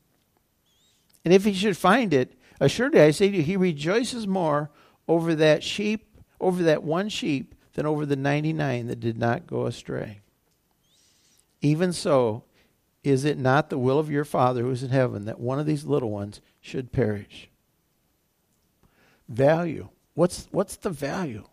And 1.24 1.32
if 1.32 1.44
he 1.44 1.54
should 1.54 1.76
find 1.76 2.12
it, 2.12 2.34
assuredly 2.60 3.00
I 3.00 3.12
say 3.12 3.30
to 3.30 3.36
you, 3.36 3.42
he 3.42 3.56
rejoices 3.56 4.26
more 4.26 4.70
over 5.06 5.34
that 5.36 5.62
sheep, 5.62 6.20
over 6.40 6.62
that 6.64 6.82
one 6.82 7.08
sheep, 7.08 7.54
than 7.74 7.86
over 7.86 8.04
the 8.04 8.16
99 8.16 8.88
that 8.88 9.00
did 9.00 9.16
not 9.16 9.46
go 9.46 9.66
astray. 9.66 10.21
Even 11.62 11.92
so, 11.92 12.44
is 13.04 13.24
it 13.24 13.38
not 13.38 13.70
the 13.70 13.78
will 13.78 13.98
of 13.98 14.10
your 14.10 14.24
Father 14.24 14.62
who 14.62 14.70
is 14.70 14.82
in 14.82 14.90
heaven 14.90 15.24
that 15.24 15.40
one 15.40 15.58
of 15.58 15.66
these 15.66 15.84
little 15.84 16.10
ones 16.10 16.40
should 16.60 16.92
perish? 16.92 17.48
Value. 19.28 19.88
What's, 20.14 20.48
what's 20.50 20.76
the 20.76 20.90
value? 20.90 21.44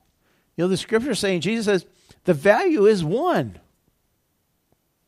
You 0.57 0.65
know, 0.65 0.67
the 0.67 0.77
scripture 0.77 1.11
is 1.11 1.19
saying, 1.19 1.41
Jesus 1.41 1.65
says, 1.65 1.85
the 2.25 2.33
value 2.33 2.85
is 2.85 3.03
one. 3.03 3.59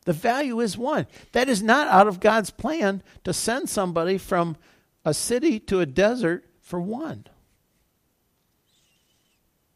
The 0.05 0.13
value 0.13 0.59
is 0.61 0.77
one. 0.77 1.07
That 1.33 1.49
is 1.49 1.61
not 1.61 1.87
out 1.87 2.07
of 2.07 2.19
God's 2.19 2.49
plan 2.49 3.03
to 3.23 3.33
send 3.33 3.69
somebody 3.69 4.17
from 4.17 4.55
a 5.03 5.13
city 5.13 5.59
to 5.59 5.79
a 5.79 5.85
desert 5.85 6.45
for 6.61 6.79
one. 6.79 7.27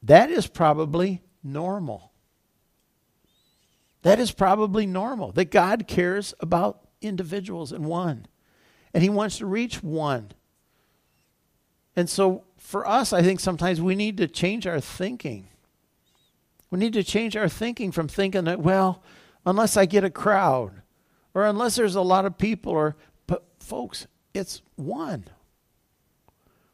That 0.01 0.29
is 0.29 0.48
probably 0.48 1.22
normal. 1.44 2.12
That 4.06 4.20
is 4.20 4.32
probably 4.32 4.86
normal. 4.86 5.32
That 5.32 5.50
God 5.50 5.88
cares 5.88 6.36
about 6.40 6.80
individuals 7.02 7.72
and 7.72 7.86
one. 7.86 8.28
And 8.94 9.02
He 9.02 9.10
wants 9.10 9.40
to 9.40 9.48
reach 9.48 9.82
one. 9.82 10.32
And 11.96 12.08
so 12.08 12.44
for 12.56 12.88
us, 12.88 13.14
I 13.14 13.24
think 13.24 13.40
sometimes 13.40 13.82
we 13.82 13.96
need 13.96 14.18
to 14.18 14.28
change 14.28 14.68
our 14.68 14.80
thinking. 14.80 15.48
We 16.70 16.78
need 16.78 16.94
to 16.94 17.04
change 17.04 17.36
our 17.36 17.50
thinking 17.50 17.92
from 17.92 18.08
thinking 18.08 18.44
that, 18.44 18.60
well, 18.60 19.02
unless 19.44 19.76
I 19.76 19.88
get 19.88 20.04
a 20.04 20.12
crowd 20.12 20.84
or 21.34 21.48
unless 21.48 21.76
there's 21.76 21.96
a 21.96 22.02
lot 22.02 22.26
of 22.26 22.38
people 22.38 22.74
or 22.74 22.96
but 23.26 23.44
folks, 23.60 24.06
it's 24.36 24.62
one. 24.76 25.26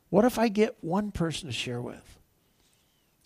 What 0.09 0.25
if 0.25 0.37
I 0.37 0.49
get 0.49 0.75
one 0.81 1.11
person 1.11 1.47
to 1.47 1.53
share 1.53 1.81
with? 1.81 2.19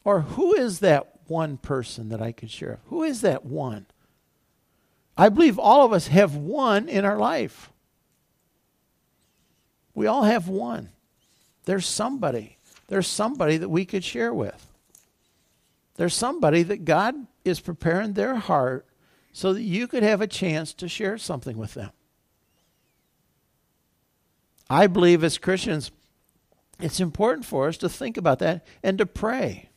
Or 0.03 0.21
who 0.21 0.53
is 0.53 0.81
that 0.81 1.21
one 1.25 1.57
person 1.57 2.09
that 2.09 2.21
I 2.21 2.31
could 2.31 2.51
share? 2.51 2.69
With? 2.83 2.89
Who 2.89 3.01
is 3.01 3.21
that 3.21 3.43
one? 3.43 3.87
I 5.17 5.29
believe 5.29 5.57
all 5.57 5.85
of 5.85 5.93
us 5.93 6.07
have 6.07 6.35
one 6.35 6.89
in 6.89 7.05
our 7.05 7.17
life. 7.17 7.69
We 9.93 10.07
all 10.07 10.23
have 10.23 10.47
one. 10.47 10.89
There's 11.63 11.85
somebody. 11.85 12.57
There's 12.87 13.07
somebody 13.07 13.57
that 13.57 13.69
we 13.69 13.85
could 13.85 14.03
share 14.03 14.33
with. 14.33 14.67
There's 15.95 16.13
somebody 16.13 16.63
that 16.63 16.85
God 16.85 17.15
is 17.45 17.61
preparing 17.61 18.13
their 18.13 18.35
heart 18.35 18.85
so 19.31 19.53
that 19.53 19.61
you 19.61 19.87
could 19.87 20.03
have 20.03 20.21
a 20.21 20.27
chance 20.27 20.73
to 20.73 20.89
share 20.89 21.17
something 21.17 21.57
with 21.57 21.73
them. 21.73 21.91
I 24.69 24.87
believe 24.87 25.23
as 25.23 25.37
Christians, 25.37 25.91
it's 26.79 26.99
important 26.99 27.45
for 27.45 27.67
us 27.67 27.77
to 27.77 27.89
think 27.89 28.17
about 28.17 28.39
that 28.39 28.65
and 28.83 28.97
to 28.97 29.05
pray. 29.05 29.69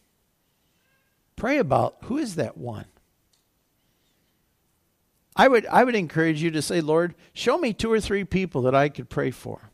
Pray 1.37 1.59
about 1.59 1.97
who 2.05 2.19
is 2.19 2.35
that 2.35 2.57
one? 2.57 2.87
I 5.39 5.47
would, 5.47 5.67
I 5.67 5.85
would 5.85 5.95
encourage 5.95 6.43
you 6.43 6.51
to 6.51 6.61
say, 6.61 6.81
Lord, 6.81 7.15
show 7.33 7.57
me 7.57 7.73
two 7.73 7.93
or 7.93 8.01
three 8.01 8.25
people 8.25 8.63
that 8.63 8.75
I 8.75 8.89
could 8.89 9.09
pray 9.09 9.31
for. 9.31 9.71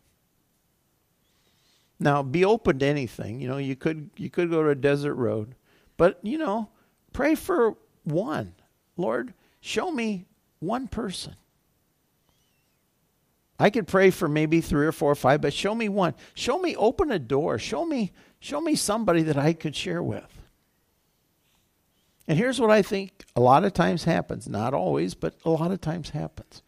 Now, 1.98 2.22
be 2.22 2.44
open 2.44 2.80
to 2.80 2.86
anything. 2.86 3.40
You 3.40 3.48
know, 3.48 3.56
you 3.56 3.74
could 3.74 4.10
you 4.16 4.28
could 4.28 4.50
go 4.50 4.62
to 4.62 4.68
a 4.68 4.74
desert 4.74 5.14
road, 5.14 5.54
but 5.96 6.18
you 6.22 6.36
know, 6.36 6.68
pray 7.14 7.34
for 7.34 7.76
one. 8.02 8.52
Lord, 8.96 9.32
show 9.60 9.90
me 9.90 10.26
one 10.58 10.86
person. 10.86 11.34
I 13.58 13.70
could 13.70 13.86
pray 13.86 14.10
for 14.10 14.28
maybe 14.28 14.60
three 14.60 14.84
or 14.84 14.92
four 14.92 15.12
or 15.12 15.14
five, 15.14 15.40
but 15.40 15.54
show 15.54 15.74
me 15.74 15.88
one. 15.88 16.14
Show 16.34 16.58
me, 16.58 16.74
open 16.76 17.12
a 17.12 17.18
door. 17.18 17.58
Show 17.58 17.86
me, 17.86 18.12
show 18.40 18.60
me 18.60 18.74
somebody 18.74 19.22
that 19.22 19.38
I 19.38 19.52
could 19.52 19.76
share 19.76 20.02
with. 20.02 20.33
And 22.26 22.38
here's 22.38 22.60
what 22.60 22.70
I 22.70 22.82
think 22.82 23.24
a 23.36 23.40
lot 23.40 23.64
of 23.64 23.74
times 23.74 24.04
happens. 24.04 24.48
Not 24.48 24.74
always, 24.74 25.14
but 25.14 25.34
a 25.44 25.50
lot 25.50 25.70
of 25.70 25.80
times 25.80 26.10
happens. 26.10 26.62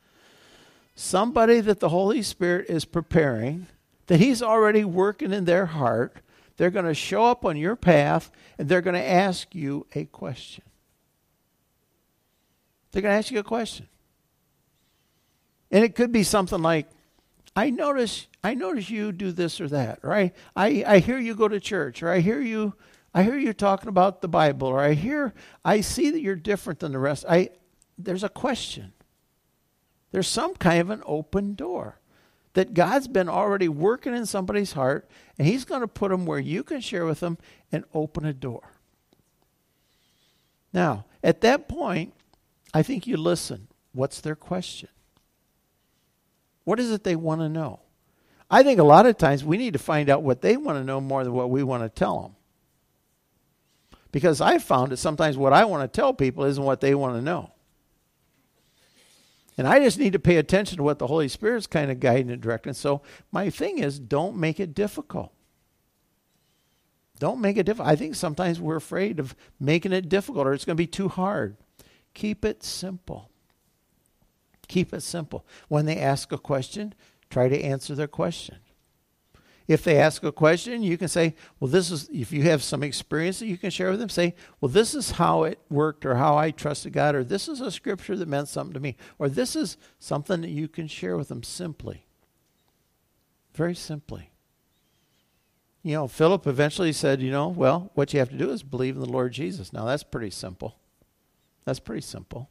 Somebody 0.94 1.60
that 1.60 1.80
the 1.80 1.90
Holy 1.90 2.22
Spirit 2.22 2.68
is 2.68 2.84
preparing, 2.84 3.66
that 4.06 4.20
He's 4.20 4.42
already 4.42 4.84
working 4.84 5.32
in 5.32 5.44
their 5.44 5.66
heart, 5.66 6.16
they're 6.56 6.70
going 6.70 6.86
to 6.86 6.94
show 6.94 7.24
up 7.24 7.44
on 7.44 7.56
your 7.56 7.76
path 7.76 8.30
and 8.58 8.68
they're 8.68 8.80
going 8.80 8.94
to 8.94 9.08
ask 9.08 9.54
you 9.54 9.86
a 9.94 10.06
question. 10.06 10.64
They're 12.92 13.02
going 13.02 13.12
to 13.12 13.18
ask 13.18 13.30
you 13.30 13.38
a 13.38 13.44
question. 13.44 13.88
And 15.70 15.84
it 15.84 15.94
could 15.94 16.12
be 16.12 16.22
something 16.22 16.62
like, 16.62 16.86
I 17.54 17.70
notice 17.70 18.26
I 18.44 18.54
notice 18.54 18.88
you 18.88 19.10
do 19.10 19.32
this 19.32 19.60
or 19.60 19.66
that, 19.68 19.98
I, 20.04 20.30
I, 20.54 20.84
I 20.86 20.98
hear 21.00 21.18
you 21.18 21.34
go 21.34 21.48
to 21.48 21.58
church, 21.58 22.00
or 22.00 22.10
I 22.10 22.20
hear 22.20 22.40
you 22.40 22.74
I 23.16 23.22
hear 23.22 23.38
you 23.38 23.54
talking 23.54 23.88
about 23.88 24.20
the 24.20 24.28
Bible, 24.28 24.68
or 24.68 24.78
I 24.78 24.92
hear 24.92 25.32
I 25.64 25.80
see 25.80 26.10
that 26.10 26.20
you're 26.20 26.36
different 26.36 26.80
than 26.80 26.92
the 26.92 26.98
rest. 26.98 27.24
I 27.26 27.48
there's 27.96 28.22
a 28.22 28.28
question. 28.28 28.92
There's 30.12 30.28
some 30.28 30.54
kind 30.54 30.82
of 30.82 30.90
an 30.90 31.02
open 31.06 31.54
door 31.54 31.98
that 32.52 32.74
God's 32.74 33.08
been 33.08 33.30
already 33.30 33.68
working 33.68 34.14
in 34.14 34.26
somebody's 34.26 34.72
heart, 34.72 35.08
and 35.38 35.48
He's 35.48 35.64
going 35.64 35.80
to 35.80 35.88
put 35.88 36.10
them 36.10 36.26
where 36.26 36.38
you 36.38 36.62
can 36.62 36.82
share 36.82 37.06
with 37.06 37.20
them 37.20 37.38
and 37.72 37.84
open 37.94 38.26
a 38.26 38.34
door. 38.34 38.74
Now, 40.74 41.06
at 41.24 41.40
that 41.40 41.70
point, 41.70 42.12
I 42.74 42.82
think 42.82 43.06
you 43.06 43.16
listen. 43.16 43.68
What's 43.92 44.20
their 44.20 44.36
question? 44.36 44.90
What 46.64 46.78
is 46.78 46.90
it 46.90 47.02
they 47.02 47.16
want 47.16 47.40
to 47.40 47.48
know? 47.48 47.80
I 48.50 48.62
think 48.62 48.78
a 48.78 48.84
lot 48.84 49.06
of 49.06 49.16
times 49.16 49.42
we 49.42 49.56
need 49.56 49.72
to 49.72 49.78
find 49.78 50.10
out 50.10 50.22
what 50.22 50.42
they 50.42 50.58
want 50.58 50.76
to 50.76 50.84
know 50.84 51.00
more 51.00 51.24
than 51.24 51.32
what 51.32 51.48
we 51.48 51.62
want 51.62 51.82
to 51.82 51.88
tell 51.88 52.20
them. 52.20 52.36
Because 54.16 54.40
I 54.40 54.56
found 54.56 54.92
that 54.92 54.96
sometimes 54.96 55.36
what 55.36 55.52
I 55.52 55.66
want 55.66 55.82
to 55.82 55.94
tell 55.94 56.14
people 56.14 56.44
isn't 56.44 56.64
what 56.64 56.80
they 56.80 56.94
want 56.94 57.16
to 57.16 57.20
know. 57.20 57.52
And 59.58 59.68
I 59.68 59.78
just 59.78 59.98
need 59.98 60.14
to 60.14 60.18
pay 60.18 60.38
attention 60.38 60.78
to 60.78 60.82
what 60.82 60.98
the 60.98 61.06
Holy 61.06 61.28
Spirit's 61.28 61.66
kind 61.66 61.90
of 61.90 62.00
guiding 62.00 62.30
and 62.30 62.40
directing. 62.40 62.72
So 62.72 63.02
my 63.30 63.50
thing 63.50 63.78
is 63.78 63.98
don't 63.98 64.38
make 64.38 64.58
it 64.58 64.74
difficult. 64.74 65.34
Don't 67.18 67.42
make 67.42 67.58
it 67.58 67.64
difficult. 67.64 67.90
I 67.90 67.94
think 67.94 68.14
sometimes 68.14 68.58
we're 68.58 68.76
afraid 68.76 69.20
of 69.20 69.36
making 69.60 69.92
it 69.92 70.08
difficult 70.08 70.46
or 70.46 70.54
it's 70.54 70.64
going 70.64 70.78
to 70.78 70.82
be 70.82 70.86
too 70.86 71.08
hard. 71.10 71.58
Keep 72.14 72.42
it 72.46 72.64
simple. 72.64 73.28
Keep 74.66 74.94
it 74.94 75.02
simple. 75.02 75.44
When 75.68 75.84
they 75.84 75.98
ask 75.98 76.32
a 76.32 76.38
question, 76.38 76.94
try 77.28 77.50
to 77.50 77.62
answer 77.62 77.94
their 77.94 78.08
question. 78.08 78.56
If 79.68 79.82
they 79.82 79.98
ask 79.98 80.22
a 80.22 80.30
question, 80.30 80.82
you 80.82 80.96
can 80.96 81.08
say, 81.08 81.34
Well, 81.58 81.70
this 81.70 81.90
is, 81.90 82.08
if 82.12 82.32
you 82.32 82.42
have 82.44 82.62
some 82.62 82.82
experience 82.82 83.40
that 83.40 83.46
you 83.46 83.58
can 83.58 83.70
share 83.70 83.90
with 83.90 83.98
them, 83.98 84.08
say, 84.08 84.34
Well, 84.60 84.68
this 84.68 84.94
is 84.94 85.12
how 85.12 85.42
it 85.42 85.58
worked, 85.68 86.06
or 86.06 86.16
how 86.16 86.36
I 86.36 86.52
trusted 86.52 86.92
God, 86.92 87.14
or 87.14 87.24
this 87.24 87.48
is 87.48 87.60
a 87.60 87.72
scripture 87.72 88.16
that 88.16 88.28
meant 88.28 88.48
something 88.48 88.74
to 88.74 88.80
me, 88.80 88.96
or 89.18 89.28
this 89.28 89.56
is 89.56 89.76
something 89.98 90.40
that 90.42 90.50
you 90.50 90.68
can 90.68 90.86
share 90.86 91.16
with 91.16 91.28
them 91.28 91.42
simply. 91.42 92.06
Very 93.54 93.74
simply. 93.74 94.30
You 95.82 95.94
know, 95.94 96.08
Philip 96.08 96.46
eventually 96.46 96.92
said, 96.92 97.20
You 97.20 97.32
know, 97.32 97.48
well, 97.48 97.90
what 97.94 98.12
you 98.12 98.20
have 98.20 98.30
to 98.30 98.38
do 98.38 98.50
is 98.50 98.62
believe 98.62 98.94
in 98.94 99.00
the 99.00 99.08
Lord 99.08 99.32
Jesus. 99.32 99.72
Now, 99.72 99.84
that's 99.84 100.04
pretty 100.04 100.30
simple. 100.30 100.78
That's 101.64 101.80
pretty 101.80 102.02
simple. 102.02 102.50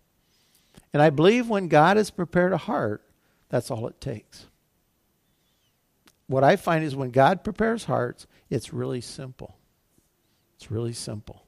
And 0.91 1.01
I 1.01 1.09
believe 1.09 1.47
when 1.49 1.69
God 1.69 1.95
has 1.95 2.11
prepared 2.11 2.51
a 2.51 2.57
heart, 2.57 3.03
that's 3.49 3.71
all 3.71 3.87
it 3.87 4.01
takes. 4.01 4.47
What 6.27 6.43
I 6.43 6.55
find 6.55 6.83
is 6.83 6.95
when 6.95 7.11
God 7.11 7.43
prepares 7.43 7.85
hearts, 7.85 8.25
it's 8.49 8.73
really 8.73 9.01
simple. 9.01 9.55
It's 10.57 10.71
really 10.71 10.93
simple. 10.93 11.43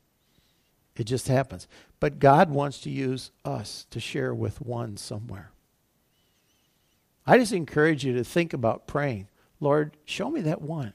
It 0.95 1.05
just 1.05 1.27
happens. 1.27 1.67
But 1.99 2.19
God 2.19 2.49
wants 2.49 2.79
to 2.81 2.89
use 2.89 3.31
us 3.45 3.85
to 3.91 3.99
share 3.99 4.33
with 4.33 4.61
one 4.61 4.97
somewhere. 4.97 5.51
I 7.25 7.37
just 7.37 7.53
encourage 7.53 8.05
you 8.05 8.13
to 8.13 8.23
think 8.23 8.53
about 8.53 8.87
praying. 8.87 9.27
Lord, 9.59 9.97
show 10.05 10.29
me 10.29 10.41
that 10.41 10.61
one. 10.61 10.93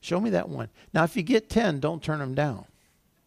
Show 0.00 0.20
me 0.20 0.30
that 0.30 0.48
one. 0.48 0.68
Now, 0.94 1.04
if 1.04 1.16
you 1.16 1.22
get 1.22 1.50
10, 1.50 1.80
don't 1.80 2.02
turn 2.02 2.20
them 2.20 2.34
down. 2.34 2.64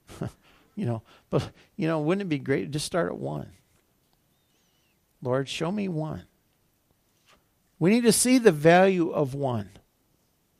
you 0.76 0.86
know, 0.86 1.04
but, 1.30 1.52
you 1.76 1.88
know, 1.88 2.00
wouldn't 2.00 2.24
it 2.24 2.30
be 2.30 2.40
great 2.40 2.66
to 2.66 2.68
just 2.72 2.86
start 2.86 3.12
at 3.12 3.18
one? 3.18 3.50
Lord, 5.22 5.48
show 5.48 5.72
me 5.72 5.88
one. 5.88 6.24
We 7.80 7.90
need 7.90 8.04
to 8.04 8.12
see 8.12 8.38
the 8.38 8.52
value 8.52 9.10
of 9.10 9.34
one, 9.34 9.70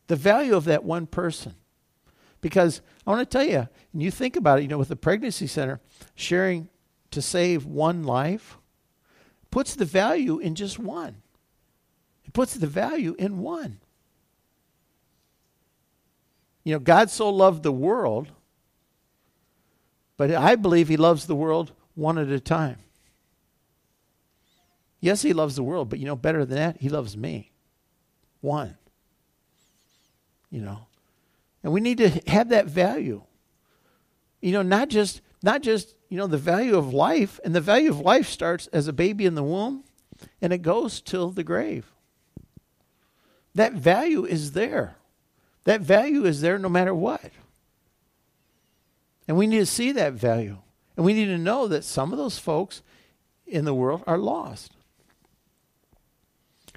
the 0.08 0.16
value 0.16 0.56
of 0.56 0.66
that 0.66 0.84
one 0.84 1.08
person. 1.08 1.56
Because 2.42 2.82
I 3.08 3.12
want 3.12 3.30
to 3.30 3.38
tell 3.38 3.48
you, 3.48 3.70
and 3.94 4.04
you 4.04 4.12
think 4.12 4.36
about 4.36 4.60
it, 4.60 4.64
you 4.64 4.68
know, 4.68 4.78
with 4.78 4.90
the 4.90 4.96
pregnancy 4.96 5.48
center, 5.48 5.80
sharing 6.16 6.68
to 7.12 7.22
save 7.22 7.66
one 7.66 8.04
life 8.04 8.58
puts 9.50 9.76
the 9.76 9.86
value 9.86 10.40
in 10.40 10.56
just 10.56 10.80
one. 10.80 11.22
It 12.26 12.34
puts 12.34 12.56
the 12.56 12.68
value 12.68 13.16
in 13.20 13.38
one. 13.38 13.80
You 16.64 16.74
know, 16.74 16.80
God 16.80 17.10
so 17.10 17.30
loved 17.30 17.62
the 17.64 17.72
world, 17.72 18.32
but 20.18 20.32
I 20.32 20.56
believe 20.56 20.88
He 20.88 20.98
loves 20.98 21.28
the 21.28 21.36
world 21.36 21.72
one 21.94 22.18
at 22.18 22.30
a 22.30 22.40
time. 22.40 22.80
Yes, 25.04 25.22
he 25.22 25.34
loves 25.34 25.58
the 25.58 25.64
world, 25.64 25.90
but 25.90 26.00
you 26.00 26.06
know, 26.06 26.16
better 26.16 26.46
than 26.46 26.56
that, 26.56 26.78
he 26.80 26.88
loves 26.88 27.18
me. 27.18 27.52
One. 28.40 28.78
You 30.50 30.62
know. 30.62 30.88
And 31.62 31.74
we 31.74 31.82
need 31.82 31.98
to 31.98 32.10
have 32.28 32.48
that 32.50 32.68
value. 32.68 33.22
You 34.40 34.54
know, 34.54 34.62
not 34.62 34.88
just 34.88 35.20
not 35.42 35.62
just, 35.62 35.96
you 36.08 36.18
know, 36.18 36.28
the 36.28 36.38
value 36.38 36.78
of 36.78 36.94
life, 36.94 37.38
and 37.44 37.54
the 37.54 37.60
value 37.60 37.90
of 37.90 38.00
life 38.00 38.30
starts 38.30 38.68
as 38.68 38.88
a 38.88 38.94
baby 38.94 39.26
in 39.26 39.36
the 39.36 39.44
womb 39.44 39.84
and 40.42 40.54
it 40.54 40.60
goes 40.60 41.02
till 41.02 41.32
the 41.32 41.44
grave. 41.44 41.92
That 43.56 43.74
value 43.74 44.24
is 44.24 44.54
there. 44.54 44.96
That 45.66 45.82
value 45.82 46.24
is 46.24 46.40
there 46.40 46.58
no 46.58 46.70
matter 46.70 46.96
what. 46.96 47.30
And 49.28 49.36
we 49.36 49.48
need 49.48 49.60
to 49.60 49.66
see 49.66 49.92
that 49.92 50.14
value. 50.14 50.60
And 50.96 51.06
we 51.06 51.14
need 51.14 51.26
to 51.26 51.38
know 51.38 51.68
that 51.68 51.84
some 51.84 52.14
of 52.14 52.18
those 52.18 52.40
folks 52.40 52.82
in 53.46 53.66
the 53.66 53.74
world 53.74 54.02
are 54.08 54.18
lost. 54.18 54.78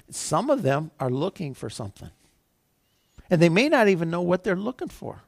Some 0.09 0.49
of 0.49 0.61
them 0.63 0.91
are 0.99 1.09
looking 1.09 1.53
for 1.53 1.69
something. 1.69 2.09
And 3.29 3.41
they 3.41 3.49
may 3.49 3.69
not 3.69 3.87
even 3.87 4.09
know 4.09 4.21
what 4.21 4.43
they're 4.43 4.55
looking 4.55 4.87
for. 4.87 5.23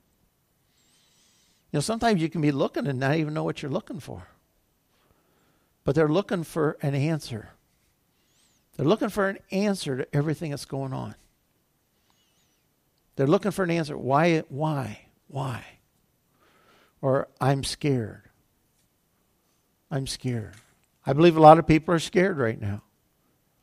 You 1.72 1.78
know, 1.78 1.82
sometimes 1.82 2.22
you 2.22 2.30
can 2.30 2.42
be 2.42 2.52
looking 2.52 2.88
and 2.88 3.00
not 3.00 3.18
even 3.18 3.34
know 3.34 3.44
what 3.44 3.62
you're 3.62 3.72
looking 3.72 4.00
for. 4.00 4.28
But 5.84 5.96
they're 5.96 6.08
looking 6.08 6.44
for 6.44 6.78
an 6.82 6.96
answer. 6.96 7.50
They're 8.76 8.86
looking 8.86 9.10
for 9.10 9.28
an 9.28 9.40
answer 9.52 9.98
to 9.98 10.16
everything 10.16 10.52
that's 10.52 10.66
going 10.66 10.94
on. 10.94 11.16
They're 13.16 13.28
looking 13.28 13.52
for 13.52 13.64
an 13.64 13.72
answer. 13.72 13.98
Why? 13.98 14.44
Why? 14.48 15.02
Why? 15.28 15.66
Or 17.02 17.28
I'm 17.42 17.64
scared. 17.64 18.24
I'm 19.92 20.08
scared. 20.08 20.56
I 21.06 21.14
believe 21.14 21.36
a 21.36 21.42
lot 21.42 21.60
of 21.60 21.68
people 21.68 21.94
are 21.94 22.00
scared 22.00 22.38
right 22.38 22.60
now. 22.60 22.82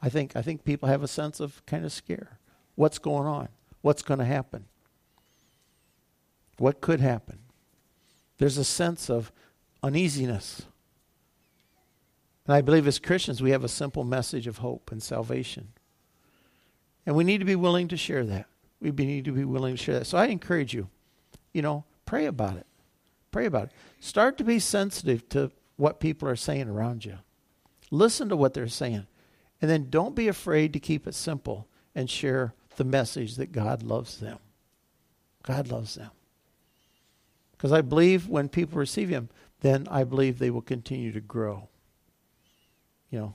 I 0.06 0.08
think 0.08 0.36
I 0.36 0.42
think 0.42 0.62
people 0.62 0.88
have 0.88 1.02
a 1.02 1.08
sense 1.08 1.40
of 1.40 1.66
kind 1.66 1.84
of 1.84 1.92
scare. 1.92 2.38
What's 2.76 3.00
going 3.00 3.26
on? 3.26 3.48
What's 3.80 4.02
going 4.02 4.20
to 4.20 4.24
happen? 4.24 4.66
What 6.58 6.80
could 6.80 7.00
happen? 7.00 7.40
There's 8.38 8.56
a 8.56 8.62
sense 8.62 9.10
of 9.10 9.32
uneasiness. 9.82 10.62
And 12.46 12.54
I 12.54 12.60
believe 12.60 12.86
as 12.86 13.00
Christians, 13.00 13.42
we 13.42 13.50
have 13.50 13.64
a 13.64 13.68
simple 13.68 14.04
message 14.04 14.46
of 14.46 14.58
hope 14.58 14.92
and 14.92 15.02
salvation. 15.02 15.72
And 17.04 17.16
we 17.16 17.24
need 17.24 17.38
to 17.38 17.44
be 17.44 17.56
willing 17.56 17.88
to 17.88 17.96
share 17.96 18.24
that. 18.26 18.46
We 18.80 18.92
need 18.92 19.24
to 19.24 19.32
be 19.32 19.44
willing 19.44 19.74
to 19.74 19.82
share 19.82 19.98
that. 19.98 20.04
So 20.04 20.18
I 20.18 20.26
encourage 20.26 20.72
you, 20.72 20.88
you 21.52 21.62
know, 21.62 21.82
pray 22.04 22.26
about 22.26 22.58
it. 22.58 22.66
Pray 23.32 23.46
about 23.46 23.64
it. 23.64 23.72
Start 23.98 24.38
to 24.38 24.44
be 24.44 24.60
sensitive 24.60 25.28
to 25.30 25.50
what 25.76 25.98
people 25.98 26.28
are 26.28 26.36
saying 26.36 26.68
around 26.68 27.04
you. 27.04 27.18
Listen 27.90 28.28
to 28.28 28.36
what 28.36 28.54
they're 28.54 28.68
saying. 28.68 29.08
And 29.60 29.70
then 29.70 29.88
don't 29.90 30.14
be 30.14 30.28
afraid 30.28 30.72
to 30.72 30.80
keep 30.80 31.06
it 31.06 31.14
simple 31.14 31.66
and 31.94 32.10
share 32.10 32.54
the 32.76 32.84
message 32.84 33.36
that 33.36 33.52
God 33.52 33.82
loves 33.82 34.18
them. 34.18 34.38
God 35.42 35.68
loves 35.68 35.94
them. 35.94 36.10
Because 37.52 37.72
I 37.72 37.80
believe 37.80 38.28
when 38.28 38.48
people 38.48 38.78
receive 38.78 39.08
Him, 39.08 39.30
then 39.60 39.88
I 39.90 40.04
believe 40.04 40.38
they 40.38 40.50
will 40.50 40.62
continue 40.62 41.12
to 41.12 41.20
grow. 41.20 41.68
You 43.10 43.20
know, 43.20 43.34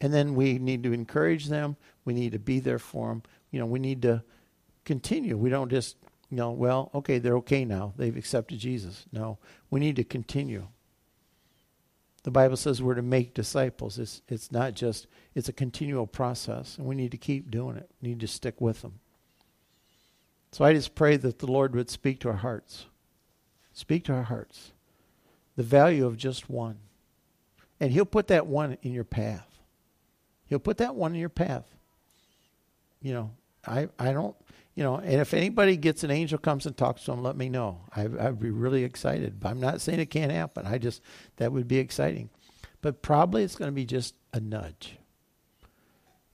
and 0.00 0.12
then 0.12 0.34
we 0.34 0.58
need 0.58 0.82
to 0.82 0.92
encourage 0.92 1.46
them. 1.46 1.76
We 2.04 2.12
need 2.12 2.32
to 2.32 2.38
be 2.38 2.58
there 2.58 2.80
for 2.80 3.08
them. 3.08 3.22
You 3.52 3.60
know, 3.60 3.66
we 3.66 3.78
need 3.78 4.02
to 4.02 4.24
continue. 4.84 5.36
We 5.36 5.50
don't 5.50 5.70
just, 5.70 5.96
you 6.28 6.36
know, 6.36 6.50
well, 6.50 6.90
okay, 6.94 7.18
they're 7.18 7.36
okay 7.36 7.64
now. 7.64 7.92
They've 7.96 8.16
accepted 8.16 8.58
Jesus. 8.58 9.04
No, 9.12 9.38
we 9.70 9.78
need 9.78 9.96
to 9.96 10.04
continue. 10.04 10.66
The 12.24 12.30
Bible 12.30 12.56
says 12.56 12.80
we're 12.80 12.94
to 12.94 13.02
make 13.02 13.34
disciples. 13.34 13.98
It's, 13.98 14.22
it's 14.28 14.52
not 14.52 14.74
just, 14.74 15.06
it's 15.34 15.48
a 15.48 15.52
continual 15.52 16.06
process, 16.06 16.78
and 16.78 16.86
we 16.86 16.94
need 16.94 17.10
to 17.10 17.16
keep 17.16 17.50
doing 17.50 17.76
it. 17.76 17.90
We 18.00 18.10
need 18.10 18.20
to 18.20 18.28
stick 18.28 18.60
with 18.60 18.82
them. 18.82 19.00
So 20.52 20.64
I 20.64 20.72
just 20.72 20.94
pray 20.94 21.16
that 21.16 21.38
the 21.40 21.50
Lord 21.50 21.74
would 21.74 21.90
speak 21.90 22.20
to 22.20 22.28
our 22.28 22.36
hearts. 22.36 22.86
Speak 23.72 24.04
to 24.04 24.12
our 24.12 24.22
hearts. 24.22 24.72
The 25.56 25.62
value 25.62 26.06
of 26.06 26.16
just 26.16 26.48
one. 26.48 26.78
And 27.80 27.90
He'll 27.90 28.04
put 28.04 28.28
that 28.28 28.46
one 28.46 28.76
in 28.82 28.92
your 28.92 29.04
path. 29.04 29.48
He'll 30.46 30.60
put 30.60 30.76
that 30.78 30.94
one 30.94 31.14
in 31.14 31.20
your 31.20 31.28
path. 31.28 31.64
You 33.00 33.14
know, 33.14 33.30
I, 33.66 33.88
I 33.98 34.12
don't, 34.12 34.36
you 34.74 34.82
know, 34.82 34.96
and 34.96 35.20
if 35.20 35.34
anybody 35.34 35.76
gets 35.76 36.02
an 36.02 36.10
angel 36.10 36.38
comes 36.38 36.66
and 36.66 36.76
talks 36.76 37.04
to 37.04 37.10
them, 37.10 37.22
let 37.22 37.36
me 37.36 37.48
know. 37.48 37.82
I, 37.94 38.02
I'd 38.02 38.40
be 38.40 38.50
really 38.50 38.84
excited. 38.84 39.38
but 39.38 39.50
I'm 39.50 39.60
not 39.60 39.80
saying 39.80 40.00
it 40.00 40.06
can't 40.06 40.32
happen. 40.32 40.66
I 40.66 40.78
just, 40.78 41.02
that 41.36 41.52
would 41.52 41.68
be 41.68 41.78
exciting. 41.78 42.30
But 42.80 43.02
probably 43.02 43.44
it's 43.44 43.56
going 43.56 43.70
to 43.70 43.74
be 43.74 43.84
just 43.84 44.14
a 44.32 44.40
nudge. 44.40 44.96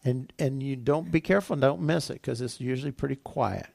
And, 0.05 0.33
and 0.39 0.63
you 0.63 0.77
don't 0.77 1.11
be 1.11 1.21
careful 1.21 1.57
don't 1.57 1.83
miss 1.83 2.09
it 2.09 2.15
because 2.15 2.41
it's 2.41 2.61
usually 2.61 2.93
pretty 2.93 3.17
quiet. 3.17 3.67